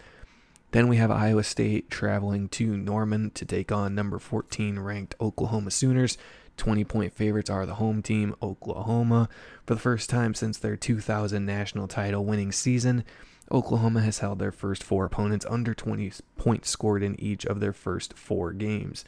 Then 0.72 0.88
we 0.88 0.96
have 0.98 1.12
Iowa 1.12 1.44
State 1.44 1.90
traveling 1.92 2.48
to 2.50 2.78
Norman 2.78 3.32
to 3.32 3.46
take 3.46 3.72
on 3.72 3.94
number 3.94 4.18
14 4.18 4.80
ranked 4.80 5.16
Oklahoma 5.20 5.72
Sooners. 5.72 6.18
20 6.58 6.84
point 6.84 7.14
favorites 7.14 7.50
are 7.50 7.66
the 7.66 7.76
home 7.76 8.02
team, 8.02 8.36
Oklahoma. 8.42 9.30
For 9.66 9.76
the 9.76 9.80
first 9.80 10.10
time 10.10 10.34
since 10.34 10.58
their 10.58 10.76
2000 10.76 11.46
national 11.46 11.88
title 11.88 12.26
winning 12.26 12.52
season, 12.52 13.04
Oklahoma 13.52 14.02
has 14.02 14.20
held 14.20 14.40
their 14.40 14.52
first 14.52 14.84
four 14.84 15.06
opponents 15.06 15.46
under 15.50 15.74
20 15.74 16.12
points 16.38 16.70
scored 16.70 17.04
in 17.04 17.20
each 17.20 17.46
of 17.46 17.60
their 17.60 17.74
first 17.74 18.18
four 18.18 18.54
games. 18.54 19.06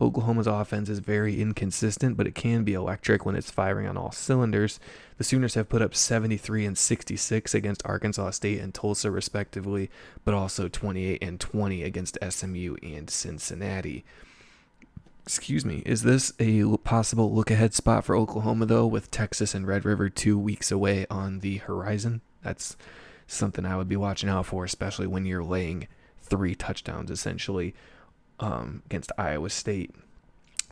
Oklahoma's 0.00 0.48
offense 0.48 0.88
is 0.88 0.98
very 0.98 1.40
inconsistent, 1.40 2.16
but 2.16 2.26
it 2.26 2.34
can 2.34 2.64
be 2.64 2.74
electric 2.74 3.24
when 3.24 3.36
it's 3.36 3.50
firing 3.50 3.86
on 3.86 3.96
all 3.96 4.10
cylinders. 4.10 4.80
The 5.18 5.24
Sooners 5.24 5.54
have 5.54 5.68
put 5.68 5.82
up 5.82 5.94
73 5.94 6.66
and 6.66 6.76
66 6.76 7.54
against 7.54 7.86
Arkansas 7.86 8.30
State 8.30 8.60
and 8.60 8.74
Tulsa, 8.74 9.10
respectively, 9.10 9.90
but 10.24 10.34
also 10.34 10.68
28 10.68 11.22
and 11.22 11.38
20 11.38 11.82
against 11.84 12.18
SMU 12.28 12.76
and 12.82 13.08
Cincinnati 13.08 14.04
excuse 15.24 15.64
me, 15.64 15.82
is 15.86 16.02
this 16.02 16.32
a 16.38 16.76
possible 16.78 17.32
look 17.32 17.50
ahead 17.50 17.72
spot 17.72 18.04
for 18.04 18.14
Oklahoma, 18.14 18.66
though, 18.66 18.86
with 18.86 19.10
Texas 19.10 19.54
and 19.54 19.66
Red 19.66 19.84
River 19.84 20.10
two 20.10 20.38
weeks 20.38 20.70
away 20.70 21.06
on 21.08 21.40
the 21.40 21.58
horizon? 21.58 22.20
That's 22.42 22.76
something 23.26 23.64
I 23.64 23.76
would 23.76 23.88
be 23.88 23.96
watching 23.96 24.28
out 24.28 24.46
for, 24.46 24.64
especially 24.64 25.06
when 25.06 25.24
you're 25.24 25.42
laying 25.42 25.88
three 26.20 26.54
touchdowns 26.54 27.10
essentially 27.10 27.74
um, 28.38 28.82
against 28.86 29.12
Iowa 29.16 29.48
State. 29.48 29.94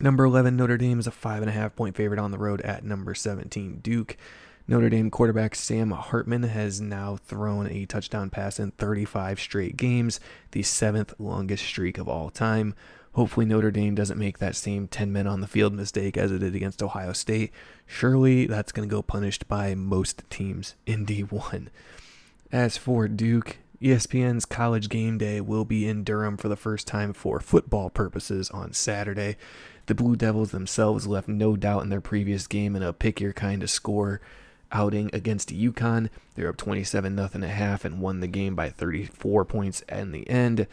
Number 0.00 0.24
11, 0.24 0.56
Notre 0.56 0.76
Dame 0.76 0.98
is 0.98 1.06
a 1.06 1.10
five 1.10 1.42
and 1.42 1.48
a 1.48 1.52
half 1.52 1.74
point 1.74 1.96
favorite 1.96 2.20
on 2.20 2.30
the 2.30 2.38
road 2.38 2.60
at 2.60 2.84
number 2.84 3.14
17, 3.14 3.80
Duke. 3.82 4.16
Notre 4.68 4.90
Dame 4.90 5.10
quarterback 5.10 5.54
Sam 5.54 5.90
Hartman 5.90 6.44
has 6.44 6.80
now 6.80 7.16
thrown 7.16 7.66
a 7.68 7.86
touchdown 7.86 8.30
pass 8.30 8.60
in 8.60 8.70
35 8.72 9.40
straight 9.40 9.76
games, 9.76 10.20
the 10.52 10.62
seventh 10.62 11.14
longest 11.18 11.64
streak 11.64 11.98
of 11.98 12.08
all 12.08 12.30
time. 12.30 12.74
Hopefully, 13.14 13.44
Notre 13.44 13.70
Dame 13.70 13.94
doesn't 13.94 14.18
make 14.18 14.38
that 14.38 14.56
same 14.56 14.88
10 14.88 15.12
men 15.12 15.26
on 15.26 15.40
the 15.40 15.46
field 15.46 15.74
mistake 15.74 16.16
as 16.16 16.32
it 16.32 16.38
did 16.38 16.54
against 16.54 16.82
Ohio 16.82 17.12
State. 17.12 17.52
Surely 17.86 18.46
that's 18.46 18.72
going 18.72 18.88
to 18.88 18.94
go 18.94 19.02
punished 19.02 19.46
by 19.48 19.74
most 19.74 20.22
teams 20.30 20.74
in 20.86 21.04
D1. 21.04 21.68
As 22.50 22.78
for 22.78 23.08
Duke, 23.08 23.58
ESPN's 23.82 24.44
College 24.46 24.88
Game 24.88 25.18
Day 25.18 25.40
will 25.40 25.64
be 25.64 25.86
in 25.86 26.04
Durham 26.04 26.36
for 26.36 26.48
the 26.48 26.56
first 26.56 26.86
time 26.86 27.12
for 27.12 27.40
football 27.40 27.90
purposes 27.90 28.48
on 28.50 28.72
Saturday. 28.72 29.36
The 29.86 29.94
Blue 29.94 30.16
Devils 30.16 30.52
themselves 30.52 31.06
left 31.06 31.28
no 31.28 31.56
doubt 31.56 31.82
in 31.82 31.88
their 31.88 32.00
previous 32.00 32.46
game 32.46 32.76
in 32.76 32.82
a 32.82 32.92
pick 32.92 33.20
your 33.20 33.32
kind 33.32 33.62
of 33.62 33.70
score 33.70 34.20
outing 34.70 35.10
against 35.12 35.54
UConn. 35.54 36.08
They're 36.34 36.48
up 36.48 36.56
27 36.56 37.16
0 37.16 37.28
at 37.34 37.42
half 37.42 37.84
and 37.84 38.00
won 38.00 38.20
the 38.20 38.26
game 38.26 38.54
by 38.54 38.70
34 38.70 39.44
points 39.44 39.82
in 39.88 40.12
the 40.12 40.28
end. 40.30 40.66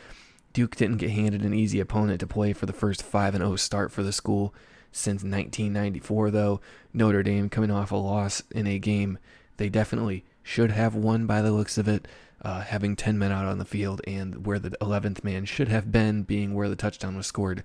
Duke 0.53 0.75
didn't 0.75 0.98
get 0.98 1.12
handed 1.12 1.44
an 1.44 1.53
easy 1.53 1.79
opponent 1.79 2.20
to 2.22 2.27
play 2.27 2.53
for 2.53 2.65
the 2.65 2.74
first 2.74 3.03
5 3.03 3.38
0 3.38 3.56
start 3.56 3.91
for 3.91 4.03
the 4.03 4.12
school. 4.12 4.53
since 4.91 5.24
1994, 5.24 6.32
though. 6.32 6.60
Notre 6.94 7.22
Dame 7.22 7.48
coming 7.50 7.70
off 7.70 7.91
a 7.91 7.96
loss 7.96 8.41
in 8.51 8.65
a 8.65 8.79
game 8.79 9.20
they 9.60 9.70
definitely 9.70 10.24
should 10.41 10.72
have 10.72 10.96
won 10.96 11.27
by 11.27 11.41
the 11.41 11.51
looks 11.51 11.77
of 11.77 11.88
it, 11.88 12.08
uh, 12.41 12.62
having 12.62 12.96
10 12.96 13.20
men 13.20 13.32
out 13.32 13.46
on 13.46 13.60
the 13.60 13.65
field 13.65 14.01
and 14.08 14.46
where 14.46 14.58
the 14.58 14.72
11th 14.82 15.22
man 15.22 15.44
should 15.44 15.68
have 15.68 15.91
been, 15.91 16.24
being 16.24 16.53
where 16.53 16.70
the 16.70 16.77
touchdown 16.77 17.18
was 17.18 17.27
scored, 17.27 17.63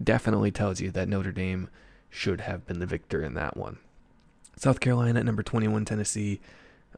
definitely 0.00 0.50
tells 0.50 0.80
you 0.80 0.90
that 0.90 1.08
Notre 1.08 1.32
Dame 1.32 1.68
should 2.10 2.42
have 2.42 2.66
been 2.66 2.78
the 2.78 2.86
victor 2.86 3.22
in 3.24 3.34
that 3.34 3.56
one. 3.56 3.78
South 4.56 4.80
Carolina 4.80 5.20
at 5.20 5.26
number 5.26 5.42
21, 5.42 5.86
Tennessee. 5.86 6.40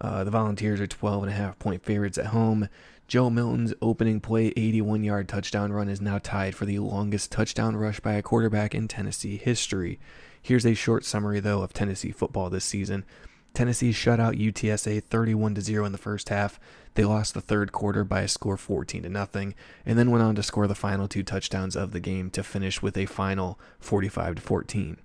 Uh, 0.01 0.25
the 0.25 0.31
Volunteers 0.33 0.81
are 0.81 0.87
12 0.89 1.23
and 1.23 1.33
a 1.33 1.37
half 1.37 1.57
point 1.61 1.85
favorites 1.85 2.19
at 2.19 2.27
home. 2.27 2.69
Joe 3.13 3.29
Milton's 3.29 3.75
opening 3.83 4.21
play 4.21 4.55
81 4.57 5.05
yard 5.05 5.29
touchdown 5.29 5.71
run 5.71 5.91
is 5.91 6.01
now 6.01 6.17
tied 6.17 6.55
for 6.55 6.65
the 6.65 6.79
longest 6.79 7.31
touchdown 7.31 7.77
rush 7.77 8.01
by 8.01 8.15
a 8.15 8.23
quarterback 8.23 8.75
in 8.75 8.89
Tennessee 8.89 9.37
history. 9.37 10.01
Here's 10.41 10.65
a 10.65 10.73
short 10.73 11.05
summary, 11.05 11.39
though, 11.39 11.61
of 11.61 11.75
Tennessee 11.75 12.11
football 12.11 12.49
this 12.49 12.65
season. 12.65 13.05
Tennessee 13.53 13.93
shut 13.93 14.19
out 14.19 14.37
UTSA 14.37 15.03
31 15.03 15.57
to 15.57 15.61
0 15.61 15.85
in 15.85 15.93
the 15.93 15.99
first 15.99 16.31
half. 16.31 16.59
They 16.95 17.05
lost 17.05 17.35
the 17.35 17.43
third 17.43 17.71
quarter 17.71 18.03
by 18.03 18.23
a 18.23 18.29
score 18.29 18.57
14 18.57 19.03
to 19.03 19.11
nothing 19.11 19.55
and 19.85 19.99
then 19.99 20.11
went 20.11 20.25
on 20.25 20.35
to 20.37 20.43
score 20.43 20.67
the 20.67 20.75
final 20.75 21.07
two 21.07 21.23
touchdowns 21.23 21.77
of 21.77 21.93
the 21.93 22.01
game 22.01 22.31
to 22.31 22.43
finish 22.43 22.81
with 22.81 22.97
a 22.97 23.05
final 23.05 23.61
45 23.79 24.37
to 24.37 24.41
14. 24.41 24.97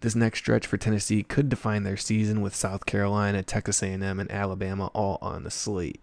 This 0.00 0.14
next 0.14 0.38
stretch 0.38 0.66
for 0.66 0.78
Tennessee 0.78 1.22
could 1.22 1.50
define 1.50 1.82
their 1.82 1.98
season 1.98 2.40
with 2.40 2.56
South 2.56 2.86
Carolina, 2.86 3.42
Texas 3.42 3.82
A&M, 3.82 4.02
and 4.02 4.32
Alabama 4.32 4.86
all 4.94 5.18
on 5.20 5.44
the 5.44 5.50
slate. 5.50 6.00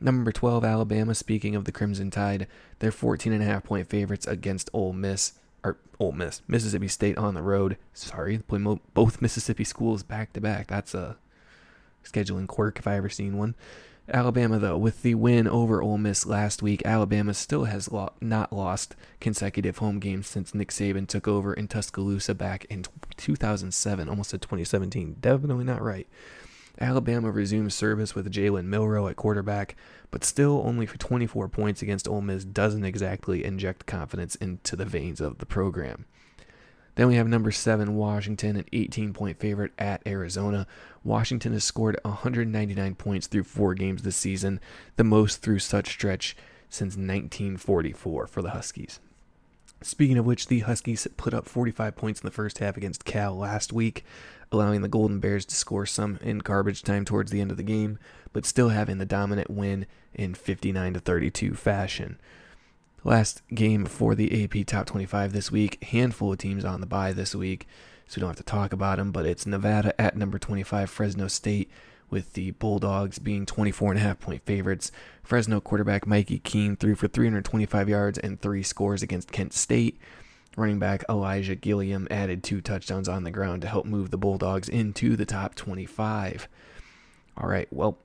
Number 0.00 0.30
12 0.30 0.64
Alabama, 0.64 1.14
speaking 1.14 1.56
of 1.56 1.64
the 1.64 1.72
Crimson 1.72 2.10
Tide, 2.10 2.46
they're 2.78 2.92
14 2.92 3.32
and 3.32 3.42
a 3.42 3.46
half 3.46 3.64
point 3.64 3.88
favorites 3.88 4.26
against 4.26 4.70
Ole 4.72 4.92
Miss 4.92 5.32
or 5.64 5.78
Ole 5.98 6.12
Miss, 6.12 6.40
Mississippi 6.46 6.88
State 6.88 7.18
on 7.18 7.34
the 7.34 7.42
road. 7.42 7.76
Sorry, 7.92 8.38
play 8.38 8.60
both 8.94 9.20
Mississippi 9.20 9.64
schools 9.64 10.02
back 10.02 10.32
to 10.34 10.40
back. 10.40 10.68
That's 10.68 10.94
a 10.94 11.16
scheduling 12.04 12.46
quirk 12.46 12.78
if 12.78 12.86
I 12.86 12.96
ever 12.96 13.08
seen 13.08 13.36
one. 13.36 13.56
Alabama, 14.10 14.58
though, 14.58 14.78
with 14.78 15.02
the 15.02 15.14
win 15.16 15.46
over 15.46 15.82
Ole 15.82 15.98
Miss 15.98 16.24
last 16.24 16.62
week, 16.62 16.80
Alabama 16.86 17.34
still 17.34 17.64
has 17.64 17.92
lo- 17.92 18.12
not 18.22 18.52
lost 18.52 18.96
consecutive 19.20 19.78
home 19.78 19.98
games 19.98 20.26
since 20.26 20.54
Nick 20.54 20.70
Saban 20.70 21.06
took 21.06 21.28
over 21.28 21.52
in 21.52 21.68
Tuscaloosa 21.68 22.34
back 22.34 22.64
in 22.70 22.86
2007, 23.18 24.08
almost 24.08 24.32
at 24.32 24.40
2017. 24.40 25.16
Definitely 25.20 25.64
not 25.64 25.82
right. 25.82 26.08
Alabama 26.80 27.30
resumes 27.30 27.74
service 27.74 28.14
with 28.14 28.32
Jalen 28.32 28.66
Milroe 28.66 29.08
at 29.08 29.16
quarterback, 29.16 29.74
but 30.10 30.24
still 30.24 30.62
only 30.64 30.86
for 30.86 30.96
24 30.98 31.48
points 31.48 31.82
against 31.82 32.06
Ole 32.06 32.20
Miss 32.20 32.44
doesn't 32.44 32.84
exactly 32.84 33.44
inject 33.44 33.86
confidence 33.86 34.36
into 34.36 34.76
the 34.76 34.84
veins 34.84 35.20
of 35.20 35.38
the 35.38 35.46
program. 35.46 36.04
Then 36.94 37.08
we 37.08 37.14
have 37.14 37.28
number 37.28 37.52
seven, 37.52 37.94
Washington, 37.94 38.56
an 38.56 38.64
18 38.72 39.12
point 39.12 39.38
favorite 39.38 39.72
at 39.78 40.02
Arizona. 40.06 40.66
Washington 41.04 41.52
has 41.52 41.62
scored 41.62 41.98
199 42.02 42.94
points 42.96 43.26
through 43.28 43.44
four 43.44 43.74
games 43.74 44.02
this 44.02 44.16
season, 44.16 44.60
the 44.96 45.04
most 45.04 45.40
through 45.40 45.60
such 45.60 45.90
stretch 45.90 46.36
since 46.68 46.96
1944 46.96 48.26
for 48.26 48.42
the 48.42 48.50
Huskies. 48.50 48.98
Speaking 49.80 50.18
of 50.18 50.26
which, 50.26 50.48
the 50.48 50.60
Huskies 50.60 51.06
put 51.16 51.32
up 51.32 51.46
45 51.46 51.94
points 51.94 52.20
in 52.20 52.26
the 52.26 52.32
first 52.32 52.58
half 52.58 52.76
against 52.76 53.04
Cal 53.04 53.36
last 53.36 53.72
week, 53.72 54.04
allowing 54.50 54.82
the 54.82 54.88
Golden 54.88 55.20
Bears 55.20 55.44
to 55.46 55.54
score 55.54 55.86
some 55.86 56.18
in 56.20 56.38
garbage 56.38 56.82
time 56.82 57.04
towards 57.04 57.30
the 57.30 57.40
end 57.40 57.50
of 57.50 57.56
the 57.56 57.62
game, 57.62 57.98
but 58.32 58.44
still 58.44 58.70
having 58.70 58.98
the 58.98 59.06
dominant 59.06 59.50
win 59.50 59.86
in 60.14 60.34
59 60.34 60.94
to 60.94 61.00
32 61.00 61.54
fashion. 61.54 62.18
Last 63.04 63.42
game 63.54 63.86
for 63.86 64.16
the 64.16 64.44
AP 64.44 64.66
Top 64.66 64.86
25 64.86 65.32
this 65.32 65.52
week. 65.52 65.82
Handful 65.84 66.32
of 66.32 66.38
teams 66.38 66.64
on 66.64 66.80
the 66.80 66.86
bye 66.86 67.12
this 67.12 67.34
week, 67.34 67.68
so 68.08 68.16
we 68.16 68.20
don't 68.20 68.30
have 68.30 68.36
to 68.36 68.42
talk 68.42 68.72
about 68.72 68.98
them. 68.98 69.12
But 69.12 69.26
it's 69.26 69.46
Nevada 69.46 69.98
at 70.00 70.16
number 70.16 70.38
25, 70.38 70.90
Fresno 70.90 71.28
State, 71.28 71.70
with 72.10 72.32
the 72.34 72.52
Bulldogs 72.52 73.18
being 73.18 73.46
24 73.46 73.92
and 73.92 74.00
a 74.00 74.02
half 74.02 74.20
point 74.20 74.44
favorites. 74.44 74.90
Fresno 75.22 75.60
quarterback 75.60 76.06
Mikey 76.06 76.38
Keene 76.38 76.76
threw 76.76 76.94
for 76.94 77.08
325 77.08 77.88
yards 77.88 78.18
and 78.18 78.40
three 78.40 78.62
scores 78.62 79.02
against 79.02 79.32
Kent 79.32 79.52
State. 79.52 79.98
Running 80.56 80.78
back 80.78 81.04
Elijah 81.08 81.54
Gilliam 81.54 82.08
added 82.10 82.42
two 82.42 82.60
touchdowns 82.60 83.08
on 83.08 83.24
the 83.24 83.30
ground 83.30 83.62
to 83.62 83.68
help 83.68 83.86
move 83.86 84.10
the 84.10 84.18
Bulldogs 84.18 84.68
into 84.68 85.14
the 85.14 85.26
top 85.26 85.54
25. 85.54 86.48
All 87.36 87.48
right, 87.48 87.68
well, 87.70 87.98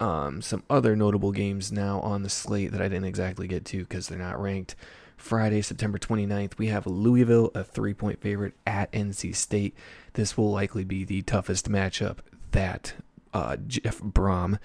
um, 0.00 0.40
some 0.40 0.62
other 0.70 0.96
notable 0.96 1.30
games 1.30 1.70
now 1.70 2.00
on 2.00 2.22
the 2.22 2.30
slate 2.30 2.72
that 2.72 2.80
I 2.80 2.88
didn't 2.88 3.04
exactly 3.04 3.46
get 3.46 3.66
to 3.66 3.80
because 3.80 4.08
they're 4.08 4.18
not 4.18 4.40
ranked. 4.40 4.74
Friday, 5.18 5.60
September 5.60 5.98
29th, 5.98 6.56
we 6.56 6.68
have 6.68 6.86
Louisville, 6.86 7.50
a 7.54 7.62
three 7.62 7.92
point 7.92 8.20
favorite 8.22 8.54
at 8.66 8.90
NC 8.92 9.36
State. 9.36 9.74
This 10.14 10.38
will 10.38 10.50
likely 10.50 10.84
be 10.84 11.04
the 11.04 11.20
toughest 11.20 11.70
matchup 11.70 12.18
that 12.52 12.94
uh, 13.32 13.56
Jeff 13.66 14.00
Brohm, 14.00 14.58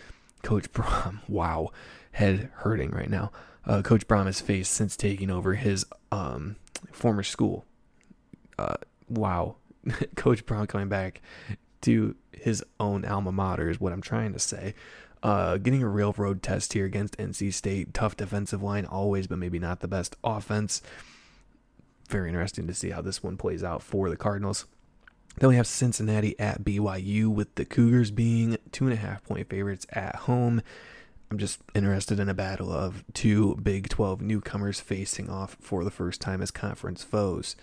Coach 0.44 0.72
Brohm, 0.72 1.22
wow, 1.28 1.72
head 2.12 2.50
hurting 2.58 2.92
right 2.92 3.10
now. 3.10 3.32
Uh, 3.66 3.82
Coach 3.82 4.08
Brohm 4.08 4.26
has 4.26 4.42
faced 4.42 4.72
since 4.72 4.96
taking 4.96 5.32
over 5.32 5.56
his 5.56 5.86
um, 6.12 6.56
former 6.92 7.24
school. 7.24 7.66
Uh, 8.58 8.76
wow, 9.10 9.56
Coach 10.16 10.46
Brohm 10.46 10.68
coming 10.68 10.90
back 10.90 11.22
to 11.82 12.16
his 12.32 12.64
own 12.80 13.06
alma 13.06 13.32
mater 13.32 13.70
is 13.70 13.80
what 13.80 13.94
I'm 13.94 14.02
trying 14.02 14.34
to 14.34 14.40
say. 14.40 14.74
Uh, 15.24 15.58
getting 15.58 15.82
a 15.82 15.90
real 15.90 16.14
road 16.18 16.44
test 16.44 16.74
here 16.74 16.86
against 16.86 17.18
NC 17.18 17.54
State. 17.54 17.94
Tough 17.94 18.16
defensive 18.16 18.62
line 18.62 18.86
always, 18.86 19.26
but 19.26 19.40
maybe 19.40 19.58
not 19.58 19.80
the 19.80 19.88
best 19.88 20.16
offense. 20.24 20.82
Very 22.10 22.30
interesting 22.30 22.68
to 22.68 22.74
see 22.74 22.92
how 22.92 23.02
this 23.02 23.24
one 23.24 23.36
plays 23.36 23.64
out 23.64 23.82
for 23.82 24.10
the 24.10 24.18
Cardinals. 24.18 24.66
Then 25.38 25.50
we 25.50 25.56
have 25.58 25.68
Cincinnati 25.68 26.40
at 26.40 26.64
BYU 26.64 27.28
with 27.28 27.56
the 27.56 27.66
Cougars 27.66 28.12
being 28.12 28.58
two 28.72 28.86
and 28.86 28.94
a 28.94 28.98
half 28.98 29.24
point 29.24 29.50
favorites 29.50 29.86
at 29.92 30.16
home. 30.16 30.62
I'm 31.30 31.38
just 31.38 31.60
interested 31.74 32.20
in 32.20 32.30
a 32.30 32.34
battle 32.34 32.72
of 32.72 33.04
two 33.14 33.56
Big 33.56 33.90
12 33.90 34.22
newcomers 34.22 34.80
facing 34.80 35.30
off 35.30 35.58
for 35.60 35.84
the 35.84 35.92
first 35.92 36.22
time 36.22 36.42
as 36.42 36.52
conference 36.52 37.04
foes. 37.04 37.56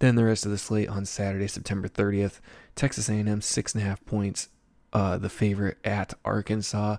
Then 0.00 0.16
the 0.16 0.24
rest 0.24 0.44
of 0.44 0.50
the 0.50 0.58
slate 0.58 0.88
on 0.88 1.04
Saturday, 1.04 1.46
September 1.46 1.88
30th, 1.88 2.40
Texas 2.74 3.08
A&M 3.08 3.40
six 3.40 3.74
and 3.74 3.82
a 3.82 3.86
half 3.86 4.04
points 4.04 4.48
uh, 4.92 5.18
the 5.18 5.28
favorite 5.28 5.78
at 5.84 6.14
Arkansas. 6.24 6.96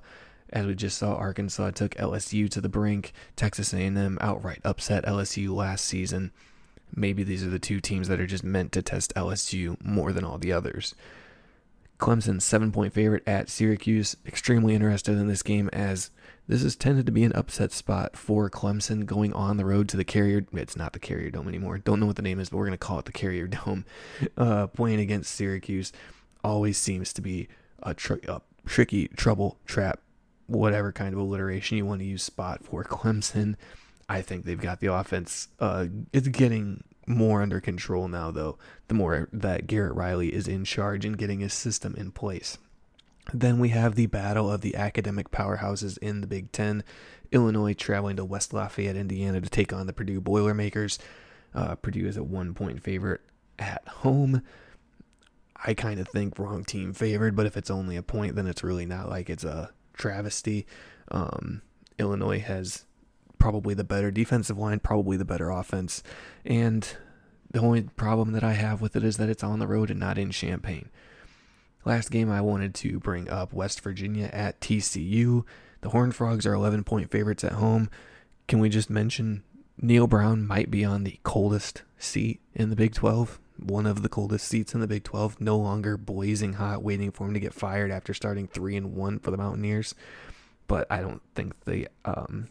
As 0.50 0.66
we 0.66 0.76
just 0.76 0.98
saw, 0.98 1.16
Arkansas 1.16 1.72
took 1.72 1.96
LSU 1.96 2.50
to 2.52 2.62
the 2.62 2.70
brink. 2.70 3.14
Texas 3.36 3.74
A&M 3.74 4.18
outright 4.22 4.62
upset 4.64 5.06
LSU 5.06 5.54
last 5.54 5.86
season. 5.86 6.32
Maybe 6.96 7.24
these 7.24 7.44
are 7.44 7.50
the 7.50 7.60
two 7.60 7.80
teams 7.80 8.08
that 8.08 8.20
are 8.20 8.28
just 8.28 8.44
meant 8.44 8.72
to 8.74 8.82
test 8.82 9.14
LSU 9.16 9.84
more 9.84 10.12
than 10.14 10.24
all 10.24 10.38
the 10.38 10.54
others. 10.54 10.96
Clemson, 12.00 12.42
seven 12.42 12.72
point 12.72 12.94
favorite 12.94 13.24
at 13.28 13.50
Syracuse. 13.50 14.18
Extremely 14.26 14.76
interested 14.76 15.18
in 15.18 15.28
this 15.28 15.44
game 15.44 15.70
as 15.72 16.12
this 16.48 16.62
has 16.62 16.76
tended 16.76 17.06
to 17.06 17.12
be 17.12 17.24
an 17.24 17.32
upset 17.34 17.72
spot 17.72 18.16
for 18.16 18.50
Clemson 18.50 19.06
going 19.06 19.34
on 19.34 19.58
the 19.58 19.66
road 19.66 19.90
to 19.90 19.98
the 19.98 20.04
Carrier. 20.04 20.46
It's 20.54 20.76
not 20.78 20.94
the 20.94 21.00
Carrier 21.00 21.32
Dome 21.32 21.48
anymore. 21.48 21.78
Don't 21.78 22.00
know 22.00 22.06
what 22.06 22.18
the 22.18 22.22
name 22.22 22.40
is, 22.40 22.50
but 22.50 22.58
we're 22.58 22.66
going 22.66 22.78
to 22.78 22.78
call 22.78 23.00
it 23.00 23.06
the 23.06 23.12
Carrier 23.12 23.48
Dome. 23.48 23.86
Uh, 24.38 24.68
playing 24.68 25.00
against 25.00 25.34
Syracuse 25.34 25.92
always 26.44 26.78
seems 26.78 27.14
to 27.14 27.22
be 27.22 27.48
a, 27.84 27.94
tr- 27.94 28.16
a 28.28 28.42
tricky 28.66 29.08
trouble 29.10 29.58
trap, 29.66 30.00
whatever 30.48 30.92
kind 30.92 31.14
of 31.14 31.20
alliteration 31.20 31.78
you 31.78 31.86
want 31.86 32.00
to 32.00 32.06
use 32.06 32.24
spot 32.24 32.64
for 32.64 32.84
Clemson. 32.84 33.56
I 34.08 34.22
think 34.22 34.46
they've 34.46 34.60
got 34.60 34.80
the 34.80 34.94
offense. 34.94 35.48
Uh, 35.60 35.88
it's 36.14 36.28
getting 36.28 36.84
more 37.08 37.42
under 37.42 37.60
control 37.60 38.08
now, 38.08 38.32
though. 38.32 38.58
The 38.88 38.94
more 38.94 39.30
that 39.34 39.68
Garrett 39.68 39.96
Riley 39.96 40.34
is 40.34 40.48
in 40.48 40.66
charge 40.66 41.06
and 41.06 41.18
getting 41.18 41.40
his 41.40 41.54
system 41.54 41.96
in 41.96 42.12
place. 42.12 42.58
Then 43.34 43.60
we 43.60 43.70
have 43.70 43.96
the 43.96 44.06
battle 44.06 44.52
of 44.52 44.62
the 44.62 44.76
academic 44.76 45.32
powerhouses 45.32 45.98
in 45.98 46.22
the 46.22 46.28
Big 46.28 46.52
Ten. 46.52 46.84
Illinois 47.32 47.74
traveling 47.74 48.18
to 48.18 48.26
West 48.26 48.54
Lafayette, 48.54 48.96
Indiana 48.96 49.42
to 49.42 49.50
take 49.50 49.74
on 49.74 49.88
the 49.88 49.94
Purdue 49.94 50.22
Boilermakers. 50.22 51.00
Uh, 51.54 51.76
Purdue 51.76 52.06
is 52.06 52.18
a 52.18 52.24
one 52.24 52.54
point 52.54 52.84
favorite 52.84 53.22
at 53.58 53.88
home. 53.88 54.44
I 55.66 55.74
kind 55.74 56.00
of 56.00 56.08
think 56.08 56.38
wrong 56.38 56.64
team 56.64 56.94
favored, 56.94 57.36
but 57.36 57.48
if 57.48 57.58
it's 57.58 57.72
only 57.72 57.96
a 57.96 58.04
point, 58.04 58.36
then 58.36 58.46
it's 58.46 58.64
really 58.64 58.86
not 58.86 59.10
like 59.10 59.30
it's 59.30 59.44
a 59.44 59.72
travesty. 59.94 60.68
Um, 61.10 61.62
Illinois 61.98 62.40
has 62.40 62.86
probably 63.40 63.74
the 63.74 63.84
better 63.84 64.12
defensive 64.12 64.58
line, 64.58 64.80
probably 64.80 65.18
the 65.18 65.26
better 65.26 65.50
offense, 65.50 66.04
and 66.46 66.96
the 67.52 67.60
only 67.60 67.84
problem 67.84 68.34
that 68.34 68.44
I 68.44 68.54
have 68.54 68.82
with 68.82 68.96
it 68.96 69.04
is 69.04 69.18
that 69.18 69.30
it's 69.30 69.44
on 69.44 69.60
the 69.60 69.68
road 69.68 69.90
and 69.90 70.00
not 70.00 70.18
in 70.18 70.32
Champaign. 70.32 70.90
Last 71.86 72.10
game 72.10 72.32
I 72.32 72.42
wanted 72.42 72.74
to 72.76 73.00
bring 73.00 73.30
up 73.30 73.54
West 73.54 73.82
Virginia 73.82 74.30
at 74.34 74.60
TCU. 74.60 75.46
The 75.82 75.90
Horned 75.90 76.16
Frogs 76.16 76.46
are 76.46 76.54
11 76.54 76.84
point 76.84 77.12
favorites 77.12 77.44
at 77.44 77.54
home. 77.54 77.90
Can 78.48 78.60
we 78.60 78.70
just 78.70 78.90
mention 78.90 79.44
Neal 79.80 80.08
Brown 80.08 80.46
might 80.46 80.72
be 80.72 80.84
on 80.84 81.04
the 81.04 81.20
coldest 81.24 81.84
seat 81.98 82.42
in 82.54 82.70
the 82.70 82.76
Big 82.76 82.94
12? 82.94 83.40
one 83.58 83.86
of 83.86 84.02
the 84.02 84.10
coldest 84.10 84.48
seats 84.48 84.74
in 84.74 84.82
the 84.82 84.88
Big 84.88 85.04
12, 85.04 85.40
no 85.40 85.58
longer 85.58 85.98
blazing 85.98 86.54
hot, 86.54 86.84
waiting 86.84 87.12
for 87.12 87.28
him 87.28 87.34
to 87.34 87.40
get 87.40 87.54
fired 87.54 87.92
after 87.92 88.14
starting 88.14 88.48
three 88.48 88.76
and 88.76 88.96
one 88.96 89.20
for 89.20 89.32
the 89.32 89.38
Mountaineers. 89.38 89.96
But 90.68 90.88
I 90.90 91.02
don't 91.02 91.22
think 91.36 91.64
the 91.66 91.88
um, 92.04 92.48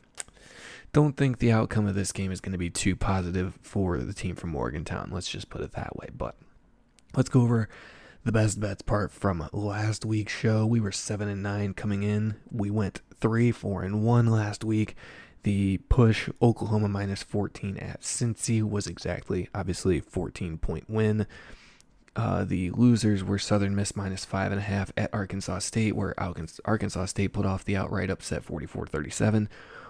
don't 0.94 1.16
think 1.16 1.38
the 1.38 1.50
outcome 1.50 1.88
of 1.88 1.96
this 1.96 2.12
game 2.12 2.30
is 2.30 2.40
going 2.40 2.52
to 2.52 2.58
be 2.58 2.70
too 2.70 2.94
positive 2.94 3.58
for 3.62 3.98
the 3.98 4.14
team 4.14 4.36
from 4.36 4.50
Morgantown. 4.50 5.10
Let's 5.10 5.28
just 5.28 5.50
put 5.50 5.60
it 5.60 5.72
that 5.72 5.96
way. 5.96 6.08
But 6.16 6.36
let's 7.16 7.28
go 7.28 7.42
over 7.42 7.68
the 8.22 8.30
best 8.30 8.60
bets 8.60 8.80
part 8.80 9.10
from 9.10 9.48
last 9.52 10.04
week's 10.04 10.32
show. 10.32 10.64
We 10.64 10.78
were 10.78 10.92
seven 10.92 11.28
and 11.28 11.42
nine 11.42 11.74
coming 11.74 12.04
in. 12.04 12.36
We 12.48 12.70
went 12.70 13.02
three, 13.12 13.50
four, 13.50 13.82
and 13.82 14.04
one 14.04 14.26
last 14.26 14.62
week. 14.62 14.94
The 15.42 15.78
push 15.88 16.28
Oklahoma 16.40 16.88
minus 16.88 17.24
14 17.24 17.76
at 17.78 18.02
Cincy 18.02 18.62
was 18.62 18.86
exactly, 18.86 19.48
obviously, 19.52 19.98
14 19.98 20.58
point 20.58 20.88
win. 20.88 21.26
Uh, 22.16 22.44
the 22.44 22.70
losers 22.70 23.24
were 23.24 23.38
Southern 23.38 23.74
Miss 23.74 23.96
minus 23.96 24.24
five 24.24 24.52
and 24.52 24.60
a 24.60 24.64
half 24.64 24.92
at 24.96 25.12
Arkansas 25.12 25.60
State, 25.60 25.96
where 25.96 26.14
Arkansas 26.64 27.06
State 27.06 27.32
put 27.32 27.46
off 27.46 27.64
the 27.64 27.76
outright 27.76 28.10
upset 28.10 28.44
44 28.44 28.86
37. 28.86 29.48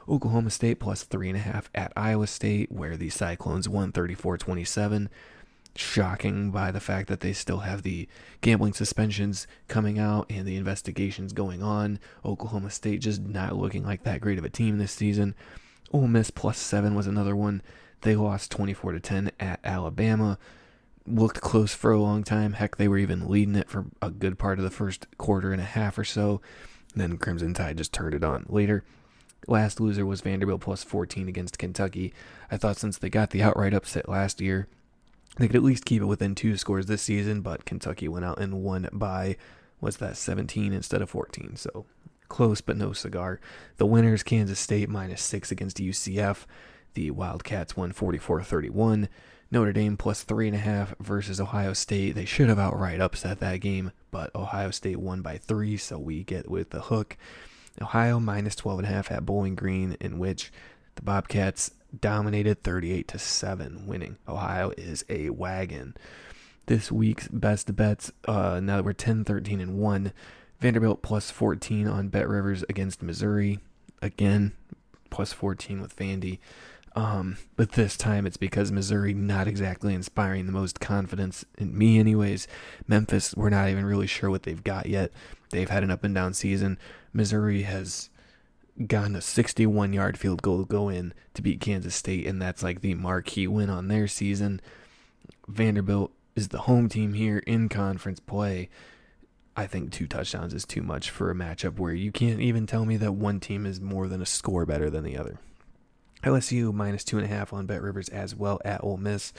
Oklahoma 0.08 0.50
State 0.50 0.80
plus 0.80 1.02
three 1.02 1.28
and 1.28 1.36
a 1.36 1.40
half 1.40 1.70
at 1.74 1.92
Iowa 1.96 2.26
State, 2.26 2.70
where 2.72 2.96
the 2.96 3.10
Cyclones 3.10 3.68
won 3.68 3.92
34 3.92 4.38
27 4.38 5.10
shocking 5.76 6.50
by 6.50 6.70
the 6.70 6.80
fact 6.80 7.08
that 7.08 7.20
they 7.20 7.32
still 7.32 7.60
have 7.60 7.82
the 7.82 8.08
gambling 8.40 8.72
suspensions 8.72 9.46
coming 9.68 9.98
out 9.98 10.26
and 10.30 10.46
the 10.46 10.56
investigations 10.56 11.32
going 11.32 11.62
on. 11.62 11.98
Oklahoma 12.24 12.70
State 12.70 13.00
just 13.00 13.22
not 13.22 13.56
looking 13.56 13.84
like 13.84 14.04
that 14.04 14.20
great 14.20 14.38
of 14.38 14.44
a 14.44 14.50
team 14.50 14.78
this 14.78 14.92
season. 14.92 15.34
Ole 15.92 16.08
Miss 16.08 16.30
plus 16.30 16.58
seven 16.58 16.94
was 16.94 17.06
another 17.06 17.34
one. 17.36 17.62
They 18.02 18.16
lost 18.16 18.50
24 18.50 18.92
to 18.92 19.00
10 19.00 19.32
at 19.40 19.60
Alabama. 19.64 20.38
Looked 21.06 21.40
close 21.40 21.74
for 21.74 21.92
a 21.92 22.00
long 22.00 22.24
time. 22.24 22.54
Heck, 22.54 22.76
they 22.76 22.88
were 22.88 22.98
even 22.98 23.28
leading 23.28 23.56
it 23.56 23.68
for 23.68 23.86
a 24.00 24.10
good 24.10 24.38
part 24.38 24.58
of 24.58 24.64
the 24.64 24.70
first 24.70 25.06
quarter 25.18 25.52
and 25.52 25.60
a 25.60 25.64
half 25.64 25.98
or 25.98 26.04
so. 26.04 26.40
Then 26.94 27.18
Crimson 27.18 27.52
Tide 27.52 27.76
just 27.76 27.92
turned 27.92 28.14
it 28.14 28.24
on 28.24 28.46
later. 28.48 28.84
Last 29.46 29.80
loser 29.80 30.06
was 30.06 30.22
Vanderbilt 30.22 30.62
plus 30.62 30.82
14 30.82 31.28
against 31.28 31.58
Kentucky. 31.58 32.14
I 32.50 32.56
thought 32.56 32.78
since 32.78 32.96
they 32.96 33.10
got 33.10 33.30
the 33.30 33.42
outright 33.42 33.74
upset 33.74 34.08
last 34.08 34.40
year, 34.40 34.68
they 35.36 35.46
could 35.46 35.56
at 35.56 35.62
least 35.62 35.84
keep 35.84 36.00
it 36.00 36.06
within 36.06 36.34
two 36.34 36.56
scores 36.56 36.86
this 36.86 37.02
season, 37.02 37.40
but 37.40 37.64
Kentucky 37.64 38.08
went 38.08 38.24
out 38.24 38.38
and 38.38 38.62
won 38.62 38.88
by, 38.92 39.36
what's 39.80 39.96
that, 39.98 40.16
17 40.16 40.72
instead 40.72 41.02
of 41.02 41.10
14. 41.10 41.56
So 41.56 41.84
close, 42.28 42.60
but 42.60 42.76
no 42.76 42.92
cigar. 42.92 43.40
The 43.76 43.86
winners, 43.86 44.22
Kansas 44.22 44.58
State 44.58 44.88
minus 44.88 45.22
six 45.22 45.50
against 45.50 45.78
UCF. 45.78 46.46
The 46.94 47.10
Wildcats 47.10 47.76
won 47.76 47.92
44 47.92 48.42
31. 48.44 49.08
Notre 49.50 49.72
Dame 49.72 49.96
plus 49.96 50.22
three 50.24 50.48
and 50.48 50.56
a 50.56 50.60
half 50.60 50.94
versus 50.98 51.40
Ohio 51.40 51.72
State. 51.72 52.14
They 52.14 52.24
should 52.24 52.48
have 52.48 52.58
outright 52.58 53.00
upset 53.00 53.40
that 53.40 53.60
game, 53.60 53.92
but 54.10 54.34
Ohio 54.34 54.70
State 54.70 54.98
won 54.98 55.22
by 55.22 55.38
three, 55.38 55.76
so 55.76 55.98
we 55.98 56.24
get 56.24 56.50
with 56.50 56.70
the 56.70 56.82
hook. 56.82 57.16
Ohio 57.80 58.20
minus 58.20 58.54
12 58.56 58.80
and 58.80 58.88
a 58.88 58.90
half 58.90 59.10
at 59.10 59.26
Bowling 59.26 59.54
Green, 59.54 59.96
in 60.00 60.18
which 60.18 60.52
the 60.94 61.02
Bobcats 61.02 61.72
dominated 62.00 62.62
38 62.62 63.08
to 63.08 63.18
7, 63.18 63.86
winning. 63.86 64.16
Ohio 64.28 64.72
is 64.76 65.04
a 65.08 65.30
wagon. 65.30 65.96
This 66.66 66.90
week's 66.90 67.28
best 67.28 67.74
bets, 67.76 68.10
uh, 68.26 68.60
now 68.60 68.76
that 68.76 68.84
we're 68.84 68.92
10, 68.92 69.24
13, 69.24 69.60
and 69.60 69.78
1. 69.78 70.12
Vanderbilt 70.60 71.02
plus 71.02 71.30
14 71.30 71.86
on 71.86 72.10
BetRivers 72.10 72.64
against 72.68 73.02
Missouri. 73.02 73.58
Again, 74.00 74.52
plus 75.10 75.32
14 75.32 75.80
with 75.80 75.94
Vandy. 75.96 76.38
Um, 76.96 77.38
but 77.56 77.72
this 77.72 77.96
time 77.96 78.24
it's 78.24 78.36
because 78.36 78.70
Missouri 78.70 79.14
not 79.14 79.48
exactly 79.48 79.94
inspiring 79.94 80.46
the 80.46 80.52
most 80.52 80.78
confidence 80.78 81.44
in 81.58 81.76
me, 81.76 81.98
anyways. 81.98 82.46
Memphis, 82.86 83.34
we're 83.34 83.50
not 83.50 83.68
even 83.68 83.84
really 83.84 84.06
sure 84.06 84.30
what 84.30 84.44
they've 84.44 84.62
got 84.62 84.86
yet. 84.86 85.10
They've 85.50 85.68
had 85.68 85.82
an 85.82 85.90
up 85.90 86.04
and 86.04 86.14
down 86.14 86.34
season. 86.34 86.78
Missouri 87.12 87.62
has 87.62 88.10
gotten 88.86 89.16
a 89.16 89.20
61 89.20 89.92
yard 89.92 90.18
field 90.18 90.42
goal 90.42 90.58
to 90.58 90.68
go 90.68 90.88
in 90.88 91.14
to 91.34 91.42
beat 91.42 91.60
Kansas 91.60 91.94
State, 91.94 92.26
and 92.26 92.40
that's 92.40 92.62
like 92.62 92.80
the 92.80 92.94
marquee 92.94 93.46
win 93.46 93.70
on 93.70 93.88
their 93.88 94.06
season. 94.06 94.60
Vanderbilt 95.48 96.12
is 96.36 96.48
the 96.48 96.62
home 96.62 96.88
team 96.88 97.14
here 97.14 97.38
in 97.38 97.68
conference 97.68 98.20
play. 98.20 98.68
I 99.56 99.66
think 99.66 99.92
two 99.92 100.06
touchdowns 100.06 100.54
is 100.54 100.64
too 100.64 100.82
much 100.82 101.10
for 101.10 101.30
a 101.30 101.34
matchup 101.34 101.78
where 101.78 101.92
you 101.92 102.10
can't 102.10 102.40
even 102.40 102.66
tell 102.66 102.84
me 102.84 102.96
that 102.96 103.12
one 103.12 103.38
team 103.38 103.66
is 103.66 103.80
more 103.80 104.08
than 104.08 104.20
a 104.20 104.26
score 104.26 104.66
better 104.66 104.90
than 104.90 105.04
the 105.04 105.16
other. 105.16 105.38
LSU 106.24 106.72
minus 106.72 107.04
two 107.04 107.18
and 107.18 107.24
a 107.24 107.28
half 107.28 107.52
on 107.52 107.66
BetRivers 107.66 108.10
as 108.10 108.34
well 108.34 108.60
at 108.64 108.82
Ole 108.82 108.96
Miss. 108.96 109.32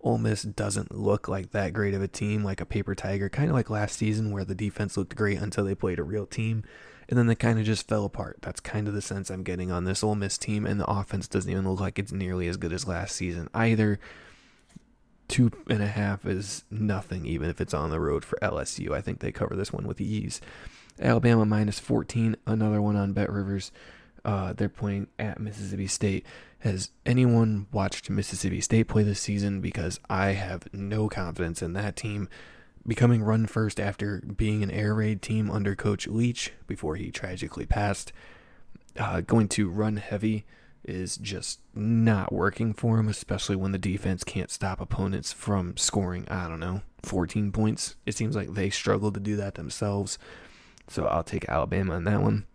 Ole 0.00 0.18
Miss 0.18 0.42
doesn't 0.42 0.94
look 0.96 1.28
like 1.28 1.50
that 1.50 1.72
great 1.74 1.92
of 1.92 2.02
a 2.02 2.08
team, 2.08 2.42
like 2.42 2.60
a 2.60 2.66
paper 2.66 2.94
tiger, 2.94 3.28
kind 3.28 3.50
of 3.50 3.54
like 3.54 3.68
last 3.68 3.98
season 3.98 4.30
where 4.30 4.44
the 4.44 4.54
defense 4.54 4.96
looked 4.96 5.14
great 5.14 5.38
until 5.38 5.64
they 5.64 5.74
played 5.74 5.98
a 5.98 6.02
real 6.02 6.26
team 6.26 6.64
and 7.10 7.18
then 7.18 7.26
they 7.26 7.34
kind 7.34 7.58
of 7.58 7.64
just 7.64 7.88
fell 7.88 8.04
apart. 8.04 8.38
That's 8.40 8.60
kind 8.60 8.86
of 8.86 8.94
the 8.94 9.02
sense 9.02 9.30
I'm 9.30 9.42
getting 9.42 9.72
on 9.72 9.84
this 9.84 10.04
Ole 10.04 10.14
Miss 10.14 10.38
team, 10.38 10.64
and 10.64 10.78
the 10.78 10.88
offense 10.88 11.26
doesn't 11.26 11.50
even 11.50 11.68
look 11.68 11.80
like 11.80 11.98
it's 11.98 12.12
nearly 12.12 12.46
as 12.46 12.56
good 12.56 12.72
as 12.72 12.86
last 12.86 13.16
season 13.16 13.48
either. 13.52 13.98
Two 15.26 15.50
and 15.68 15.82
a 15.82 15.88
half 15.88 16.24
is 16.24 16.64
nothing, 16.70 17.26
even 17.26 17.50
if 17.50 17.60
it's 17.60 17.74
on 17.74 17.90
the 17.90 18.00
road 18.00 18.24
for 18.24 18.38
LSU. 18.40 18.92
I 18.92 19.00
think 19.00 19.18
they 19.18 19.32
cover 19.32 19.56
this 19.56 19.72
one 19.72 19.88
with 19.88 20.00
ease. 20.00 20.40
Alabama 21.00 21.44
minus 21.44 21.80
14, 21.80 22.36
another 22.46 22.80
one 22.80 22.94
on 22.94 23.12
BetRivers. 23.12 23.72
Uh, 24.24 24.52
they're 24.52 24.68
playing 24.68 25.08
at 25.18 25.40
Mississippi 25.40 25.86
State. 25.86 26.26
Has 26.60 26.90
anyone 27.06 27.66
watched 27.72 28.10
Mississippi 28.10 28.60
State 28.60 28.88
play 28.88 29.02
this 29.02 29.20
season? 29.20 29.60
Because 29.60 29.98
I 30.08 30.32
have 30.32 30.72
no 30.72 31.08
confidence 31.08 31.62
in 31.62 31.72
that 31.74 31.96
team 31.96 32.28
becoming 32.86 33.22
run 33.22 33.46
first 33.46 33.78
after 33.78 34.20
being 34.20 34.62
an 34.62 34.70
air 34.70 34.94
raid 34.94 35.22
team 35.22 35.50
under 35.50 35.74
Coach 35.74 36.06
Leach 36.06 36.52
before 36.66 36.96
he 36.96 37.10
tragically 37.10 37.66
passed. 37.66 38.12
Uh, 38.98 39.20
going 39.20 39.48
to 39.48 39.70
run 39.70 39.96
heavy 39.96 40.44
is 40.84 41.16
just 41.16 41.60
not 41.74 42.32
working 42.32 42.72
for 42.72 42.98
him, 42.98 43.08
especially 43.08 43.56
when 43.56 43.72
the 43.72 43.78
defense 43.78 44.24
can't 44.24 44.50
stop 44.50 44.80
opponents 44.80 45.32
from 45.32 45.76
scoring, 45.76 46.26
I 46.28 46.48
don't 46.48 46.60
know, 46.60 46.82
14 47.02 47.52
points. 47.52 47.96
It 48.06 48.14
seems 48.16 48.34
like 48.34 48.54
they 48.54 48.70
struggle 48.70 49.12
to 49.12 49.20
do 49.20 49.36
that 49.36 49.54
themselves. 49.54 50.18
So 50.88 51.06
I'll 51.06 51.22
take 51.22 51.48
Alabama 51.48 51.94
on 51.94 52.04
that 52.04 52.22
one. 52.22 52.46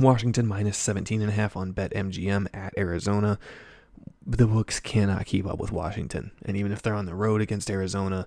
Washington 0.00 0.46
minus 0.46 0.78
17.5 0.86 1.56
on 1.56 1.72
BetMGM 1.72 2.48
at 2.54 2.76
Arizona. 2.76 3.38
The 4.26 4.46
books 4.46 4.80
cannot 4.80 5.26
keep 5.26 5.46
up 5.46 5.58
with 5.58 5.72
Washington. 5.72 6.32
And 6.44 6.56
even 6.56 6.72
if 6.72 6.82
they're 6.82 6.94
on 6.94 7.06
the 7.06 7.14
road 7.14 7.40
against 7.40 7.70
Arizona, 7.70 8.26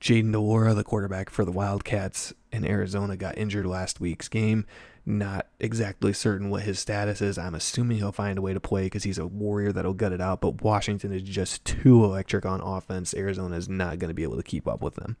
Jaden 0.00 0.32
de 0.32 0.74
the 0.74 0.84
quarterback 0.84 1.30
for 1.30 1.44
the 1.44 1.52
Wildcats 1.52 2.32
in 2.52 2.66
Arizona, 2.66 3.16
got 3.16 3.38
injured 3.38 3.66
last 3.66 4.00
week's 4.00 4.28
game. 4.28 4.66
Not 5.06 5.46
exactly 5.60 6.12
certain 6.14 6.48
what 6.48 6.62
his 6.62 6.78
status 6.78 7.20
is. 7.20 7.36
I'm 7.36 7.54
assuming 7.54 7.98
he'll 7.98 8.12
find 8.12 8.38
a 8.38 8.42
way 8.42 8.54
to 8.54 8.60
play 8.60 8.84
because 8.84 9.02
he's 9.02 9.18
a 9.18 9.26
warrior 9.26 9.72
that'll 9.72 9.92
gut 9.92 10.12
it 10.12 10.20
out. 10.20 10.40
But 10.40 10.62
Washington 10.62 11.12
is 11.12 11.22
just 11.22 11.64
too 11.64 12.04
electric 12.04 12.46
on 12.46 12.60
offense. 12.60 13.14
Arizona 13.14 13.56
is 13.56 13.68
not 13.68 13.98
going 13.98 14.08
to 14.08 14.14
be 14.14 14.22
able 14.22 14.36
to 14.36 14.42
keep 14.42 14.66
up 14.66 14.82
with 14.82 14.94
them. 14.94 15.16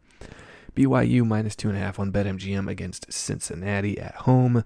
BYU 0.74 1.26
minus 1.26 1.54
two 1.54 1.68
and 1.68 1.76
a 1.76 1.80
half 1.80 1.98
on 1.98 2.12
BetMGM 2.12 2.68
against 2.68 3.12
Cincinnati 3.12 3.98
at 3.98 4.14
home. 4.14 4.64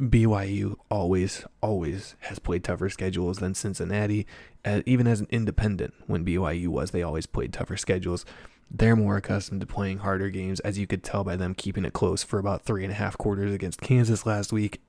BYU 0.00 0.76
always, 0.90 1.44
always 1.62 2.16
has 2.20 2.38
played 2.38 2.64
tougher 2.64 2.90
schedules 2.90 3.38
than 3.38 3.54
Cincinnati. 3.54 4.26
Uh, 4.64 4.82
even 4.84 5.06
as 5.06 5.20
an 5.20 5.28
independent, 5.30 5.94
when 6.06 6.24
BYU 6.24 6.68
was, 6.68 6.90
they 6.90 7.02
always 7.02 7.26
played 7.26 7.52
tougher 7.52 7.76
schedules 7.76 8.26
they're 8.70 8.96
more 8.96 9.16
accustomed 9.16 9.60
to 9.60 9.66
playing 9.66 9.98
harder 9.98 10.28
games, 10.30 10.60
as 10.60 10.78
you 10.78 10.86
could 10.86 11.04
tell 11.04 11.24
by 11.24 11.36
them 11.36 11.54
keeping 11.54 11.84
it 11.84 11.92
close 11.92 12.22
for 12.22 12.38
about 12.38 12.62
three 12.62 12.82
and 12.82 12.92
a 12.92 12.96
half 12.96 13.16
quarters 13.16 13.52
against 13.52 13.80
Kansas 13.80 14.26
last 14.26 14.52
week. 14.52 14.80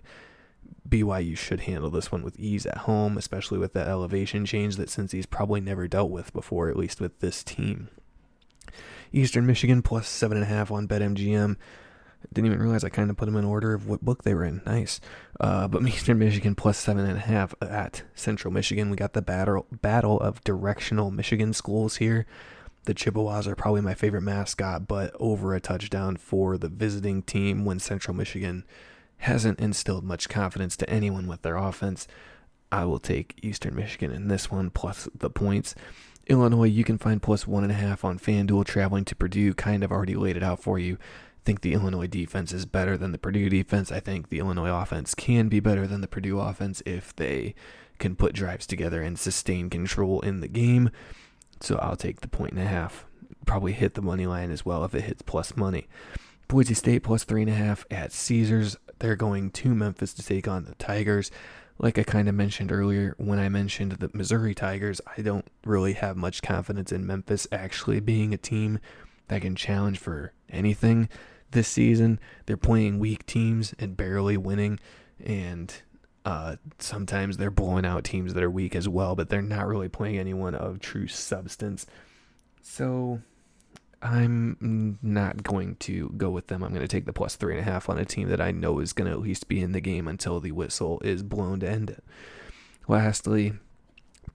BYU 0.87 1.37
should 1.37 1.61
handle 1.61 1.89
this 1.89 2.11
one 2.11 2.23
with 2.23 2.39
ease 2.39 2.65
at 2.65 2.79
home, 2.79 3.17
especially 3.17 3.57
with 3.57 3.73
that 3.73 3.87
elevation 3.87 4.45
change 4.45 4.77
that 4.77 4.89
Cincy's 4.89 5.25
probably 5.25 5.61
never 5.61 5.87
dealt 5.87 6.09
with 6.09 6.33
before, 6.33 6.69
at 6.69 6.77
least 6.77 6.99
with 6.99 7.19
this 7.19 7.43
team. 7.43 7.89
Eastern 9.11 9.45
Michigan 9.45 9.81
plus 9.81 10.07
seven 10.07 10.37
and 10.37 10.45
a 10.45 10.49
half 10.49 10.71
on 10.71 10.87
BetMGM. 10.87 11.55
Didn't 12.33 12.47
even 12.47 12.59
realize 12.59 12.83
I 12.83 12.89
kind 12.89 13.09
of 13.09 13.17
put 13.17 13.25
them 13.25 13.35
in 13.35 13.45
order 13.45 13.73
of 13.73 13.87
what 13.87 14.03
book 14.03 14.23
they 14.23 14.33
were 14.33 14.43
in. 14.43 14.61
Nice. 14.65 14.99
Uh, 15.39 15.67
but 15.67 15.81
Eastern 15.87 16.19
Michigan 16.19 16.55
plus 16.55 16.77
seven 16.77 17.05
and 17.05 17.17
a 17.17 17.21
half 17.21 17.53
at 17.61 18.03
Central 18.15 18.53
Michigan. 18.53 18.89
We 18.89 18.97
got 18.97 19.13
the 19.13 19.21
battle 19.21 19.65
battle 19.71 20.19
of 20.19 20.43
directional 20.43 21.11
Michigan 21.11 21.53
schools 21.53 21.97
here. 21.97 22.25
The 22.85 22.93
Chippewas 22.93 23.47
are 23.47 23.55
probably 23.55 23.81
my 23.81 23.93
favorite 23.93 24.21
mascot, 24.21 24.87
but 24.87 25.13
over 25.19 25.53
a 25.53 25.59
touchdown 25.59 26.15
for 26.15 26.57
the 26.57 26.69
visiting 26.69 27.21
team 27.21 27.65
when 27.65 27.79
Central 27.79 28.15
Michigan 28.15 28.63
hasn't 29.17 29.59
instilled 29.59 30.03
much 30.03 30.29
confidence 30.29 30.77
to 30.77 30.89
anyone 30.89 31.27
with 31.27 31.41
their 31.41 31.57
offense. 31.57 32.07
I 32.71 32.85
will 32.85 32.99
take 32.99 33.39
Eastern 33.41 33.75
Michigan 33.75 34.11
in 34.11 34.27
this 34.27 34.51
one 34.51 34.69
plus 34.69 35.09
the 35.13 35.29
points. 35.29 35.75
Illinois, 36.27 36.67
you 36.67 36.83
can 36.83 36.97
find 36.97 37.21
plus 37.21 37.47
one 37.47 37.63
and 37.63 37.71
a 37.71 37.75
half 37.75 38.03
on 38.03 38.19
FanDuel 38.19 38.65
traveling 38.65 39.05
to 39.05 39.15
Purdue. 39.15 39.53
Kind 39.53 39.83
of 39.83 39.91
already 39.91 40.15
laid 40.15 40.37
it 40.37 40.43
out 40.43 40.61
for 40.61 40.77
you. 40.77 40.97
Think 41.47 41.61
the 41.61 41.75
Illinois 41.75 42.07
defense 42.07 42.51
is 42.51 42.65
better 42.65 42.97
than 42.97 43.13
the 43.13 43.17
Purdue 43.17 43.47
defense. 43.47 43.89
I 43.89 44.01
think 44.01 44.27
the 44.27 44.39
Illinois 44.39 44.81
offense 44.81 45.15
can 45.15 45.47
be 45.47 45.61
better 45.61 45.87
than 45.87 46.01
the 46.01 46.07
Purdue 46.09 46.41
offense 46.41 46.83
if 46.85 47.15
they 47.15 47.55
can 47.99 48.17
put 48.17 48.33
drives 48.33 48.67
together 48.67 49.01
and 49.01 49.17
sustain 49.17 49.69
control 49.69 50.19
in 50.19 50.41
the 50.41 50.49
game. 50.49 50.89
So 51.61 51.77
I'll 51.77 51.95
take 51.95 52.19
the 52.19 52.27
point 52.27 52.51
and 52.51 52.61
a 52.61 52.65
half. 52.65 53.05
Probably 53.45 53.71
hit 53.71 53.93
the 53.93 54.01
money 54.01 54.27
line 54.27 54.51
as 54.51 54.65
well 54.65 54.83
if 54.83 54.93
it 54.93 55.05
hits 55.05 55.21
plus 55.21 55.55
money. 55.55 55.87
Boise 56.49 56.73
State 56.73 57.03
plus 57.03 57.23
three 57.23 57.43
and 57.43 57.51
a 57.51 57.55
half 57.55 57.85
at 57.89 58.11
Caesars. 58.11 58.75
They're 58.99 59.15
going 59.15 59.51
to 59.51 59.73
Memphis 59.73 60.13
to 60.15 60.25
take 60.25 60.49
on 60.49 60.65
the 60.65 60.75
Tigers. 60.75 61.31
like 61.79 61.97
I 61.97 62.03
kind 62.03 62.27
of 62.27 62.35
mentioned 62.35 62.73
earlier 62.73 63.15
when 63.17 63.39
I 63.39 63.47
mentioned 63.47 63.93
the 63.93 64.11
Missouri 64.13 64.53
Tigers, 64.53 64.99
I 65.15 65.21
don't 65.21 65.47
really 65.63 65.93
have 65.93 66.17
much 66.17 66.41
confidence 66.41 66.91
in 66.91 67.07
Memphis 67.07 67.47
actually 67.53 68.01
being 68.01 68.33
a 68.33 68.37
team 68.37 68.79
that 69.29 69.43
can 69.43 69.55
challenge 69.55 69.97
for 69.97 70.33
anything 70.49 71.07
this 71.51 71.67
season. 71.67 72.19
They're 72.45 72.57
playing 72.57 72.99
weak 72.99 73.25
teams 73.25 73.73
and 73.79 73.97
barely 73.97 74.37
winning, 74.37 74.79
and 75.23 75.73
uh, 76.25 76.57
sometimes 76.79 77.37
they're 77.37 77.51
blowing 77.51 77.85
out 77.85 78.03
teams 78.03 78.33
that 78.33 78.43
are 78.43 78.49
weak 78.49 78.75
as 78.75 78.89
well, 78.89 79.15
but 79.15 79.29
they're 79.29 79.41
not 79.41 79.67
really 79.67 79.89
playing 79.89 80.17
anyone 80.17 80.55
of 80.55 80.79
true 80.79 81.07
substance. 81.07 81.85
So 82.61 83.21
I'm 84.01 84.99
not 85.01 85.43
going 85.43 85.75
to 85.77 86.13
go 86.17 86.29
with 86.29 86.47
them. 86.47 86.63
I'm 86.63 86.73
going 86.73 86.81
to 86.81 86.87
take 86.87 87.05
the 87.05 87.13
plus 87.13 87.35
three 87.35 87.57
and 87.57 87.61
a 87.61 87.71
half 87.71 87.89
on 87.89 87.97
a 87.97 88.05
team 88.05 88.29
that 88.29 88.41
I 88.41 88.51
know 88.51 88.79
is 88.79 88.93
going 88.93 89.09
to 89.09 89.13
at 89.13 89.21
least 89.21 89.47
be 89.47 89.61
in 89.61 89.71
the 89.71 89.81
game 89.81 90.07
until 90.07 90.39
the 90.39 90.51
whistle 90.51 90.99
is 91.03 91.23
blown 91.23 91.61
to 91.61 91.69
end 91.69 91.89
it. 91.89 92.03
Lastly, 92.87 93.53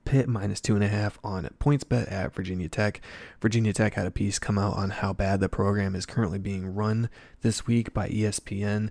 Pitt 0.05 0.27
minus 0.27 0.61
two 0.61 0.75
and 0.75 0.83
a 0.83 0.87
half 0.87 1.19
on 1.23 1.49
PointsBet 1.59 2.11
at 2.11 2.33
Virginia 2.33 2.69
Tech. 2.69 3.01
Virginia 3.41 3.73
Tech 3.73 3.93
had 3.93 4.07
a 4.07 4.11
piece 4.11 4.39
come 4.39 4.57
out 4.57 4.75
on 4.75 4.89
how 4.89 5.13
bad 5.13 5.39
the 5.39 5.49
program 5.49 5.95
is 5.95 6.05
currently 6.05 6.39
being 6.39 6.73
run 6.73 7.09
this 7.41 7.65
week 7.67 7.93
by 7.93 8.09
ESPN. 8.09 8.89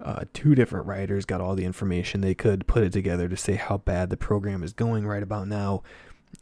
Uh, 0.00 0.24
two 0.32 0.54
different 0.54 0.86
writers 0.86 1.24
got 1.24 1.40
all 1.40 1.54
the 1.54 1.64
information 1.64 2.20
they 2.20 2.34
could, 2.34 2.66
put 2.66 2.82
it 2.82 2.92
together 2.92 3.28
to 3.28 3.36
say 3.36 3.54
how 3.54 3.78
bad 3.78 4.10
the 4.10 4.16
program 4.16 4.62
is 4.62 4.72
going 4.72 5.06
right 5.06 5.22
about 5.22 5.48
now. 5.48 5.82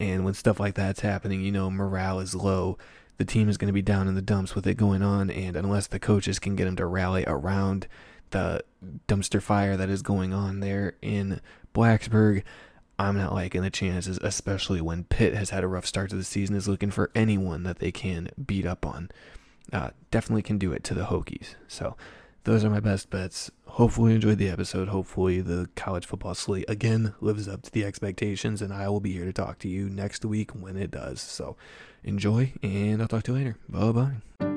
And 0.00 0.24
when 0.24 0.35
stuff 0.35 0.58
like 0.58 0.74
that's 0.74 1.00
happening, 1.00 1.42
you 1.42 1.52
know, 1.52 1.70
morale 1.70 2.18
is 2.18 2.35
low 2.35 2.78
the 3.18 3.24
team 3.32 3.48
is 3.48 3.56
going 3.56 3.68
to 3.68 3.72
be 3.72 3.82
down 3.82 4.08
in 4.08 4.14
the 4.14 4.22
dumps 4.22 4.54
with 4.54 4.66
it 4.66 4.76
going 4.76 5.02
on, 5.02 5.30
and 5.30 5.56
unless 5.56 5.87
the 5.87 6.00
coaches 6.00 6.38
can 6.38 6.56
get 6.56 6.64
them 6.64 6.76
to 6.76 6.87
rally 6.87 7.24
around 7.26 7.87
the 8.30 8.64
dumpster 9.06 9.40
fire 9.40 9.76
that 9.76 9.88
is 9.88 10.02
going 10.02 10.32
on 10.32 10.61
there 10.61 10.94
in 11.02 11.40
Blacksburg, 11.74 12.42
I'm 12.98 13.16
not 13.16 13.33
liking 13.33 13.62
the 13.62 13.70
chances, 13.70 14.18
especially 14.22 14.81
when 14.81 15.05
Pitt 15.05 15.35
has 15.35 15.50
had 15.50 15.64
a 15.64 15.68
rough 15.68 15.87
start 15.87 16.11
to 16.11 16.16
the 16.16 16.24
season, 16.24 16.55
is 16.55 16.68
looking 16.68 16.90
for 16.90 17.11
anyone 17.14 17.62
that 17.64 17.78
they 17.78 17.90
can 17.90 18.28
beat 18.44 18.66
up 18.66 18.87
on. 18.87 19.11
Uh, 19.72 19.90
definitely 20.11 20.42
can 20.42 20.59
do 20.59 20.72
it 20.72 20.85
to 20.85 20.94
the 20.94 21.05
Hokies. 21.05 21.55
So 21.68 21.96
those 22.44 22.64
are 22.64 22.70
my 22.70 22.81
best 22.81 23.11
bets. 23.11 23.50
Hopefully, 23.66 24.11
you 24.11 24.16
enjoyed 24.16 24.38
the 24.38 24.50
episode. 24.50 24.88
Hopefully, 24.88 25.40
the 25.40 25.68
college 25.76 26.07
football 26.07 26.35
slate 26.35 26.68
again 26.68 27.14
lives 27.20 27.48
up 27.48 27.62
to 27.62 27.72
the 27.72 27.85
expectations, 27.85 28.61
and 28.61 28.72
I 28.72 28.88
will 28.88 29.00
be 29.00 29.12
here 29.12 29.24
to 29.24 29.33
talk 29.33 29.59
to 29.61 29.68
you 29.68 29.88
next 29.88 30.24
week 30.24 30.50
when 30.50 30.76
it 30.76 30.90
does. 30.90 31.20
So, 31.20 31.57
enjoy, 32.05 32.52
and 32.62 33.00
I'll 33.00 33.09
talk 33.09 33.22
to 33.24 33.33
you 33.33 33.38
later. 33.38 33.57
Bye 33.68 33.92
bye. 33.92 34.51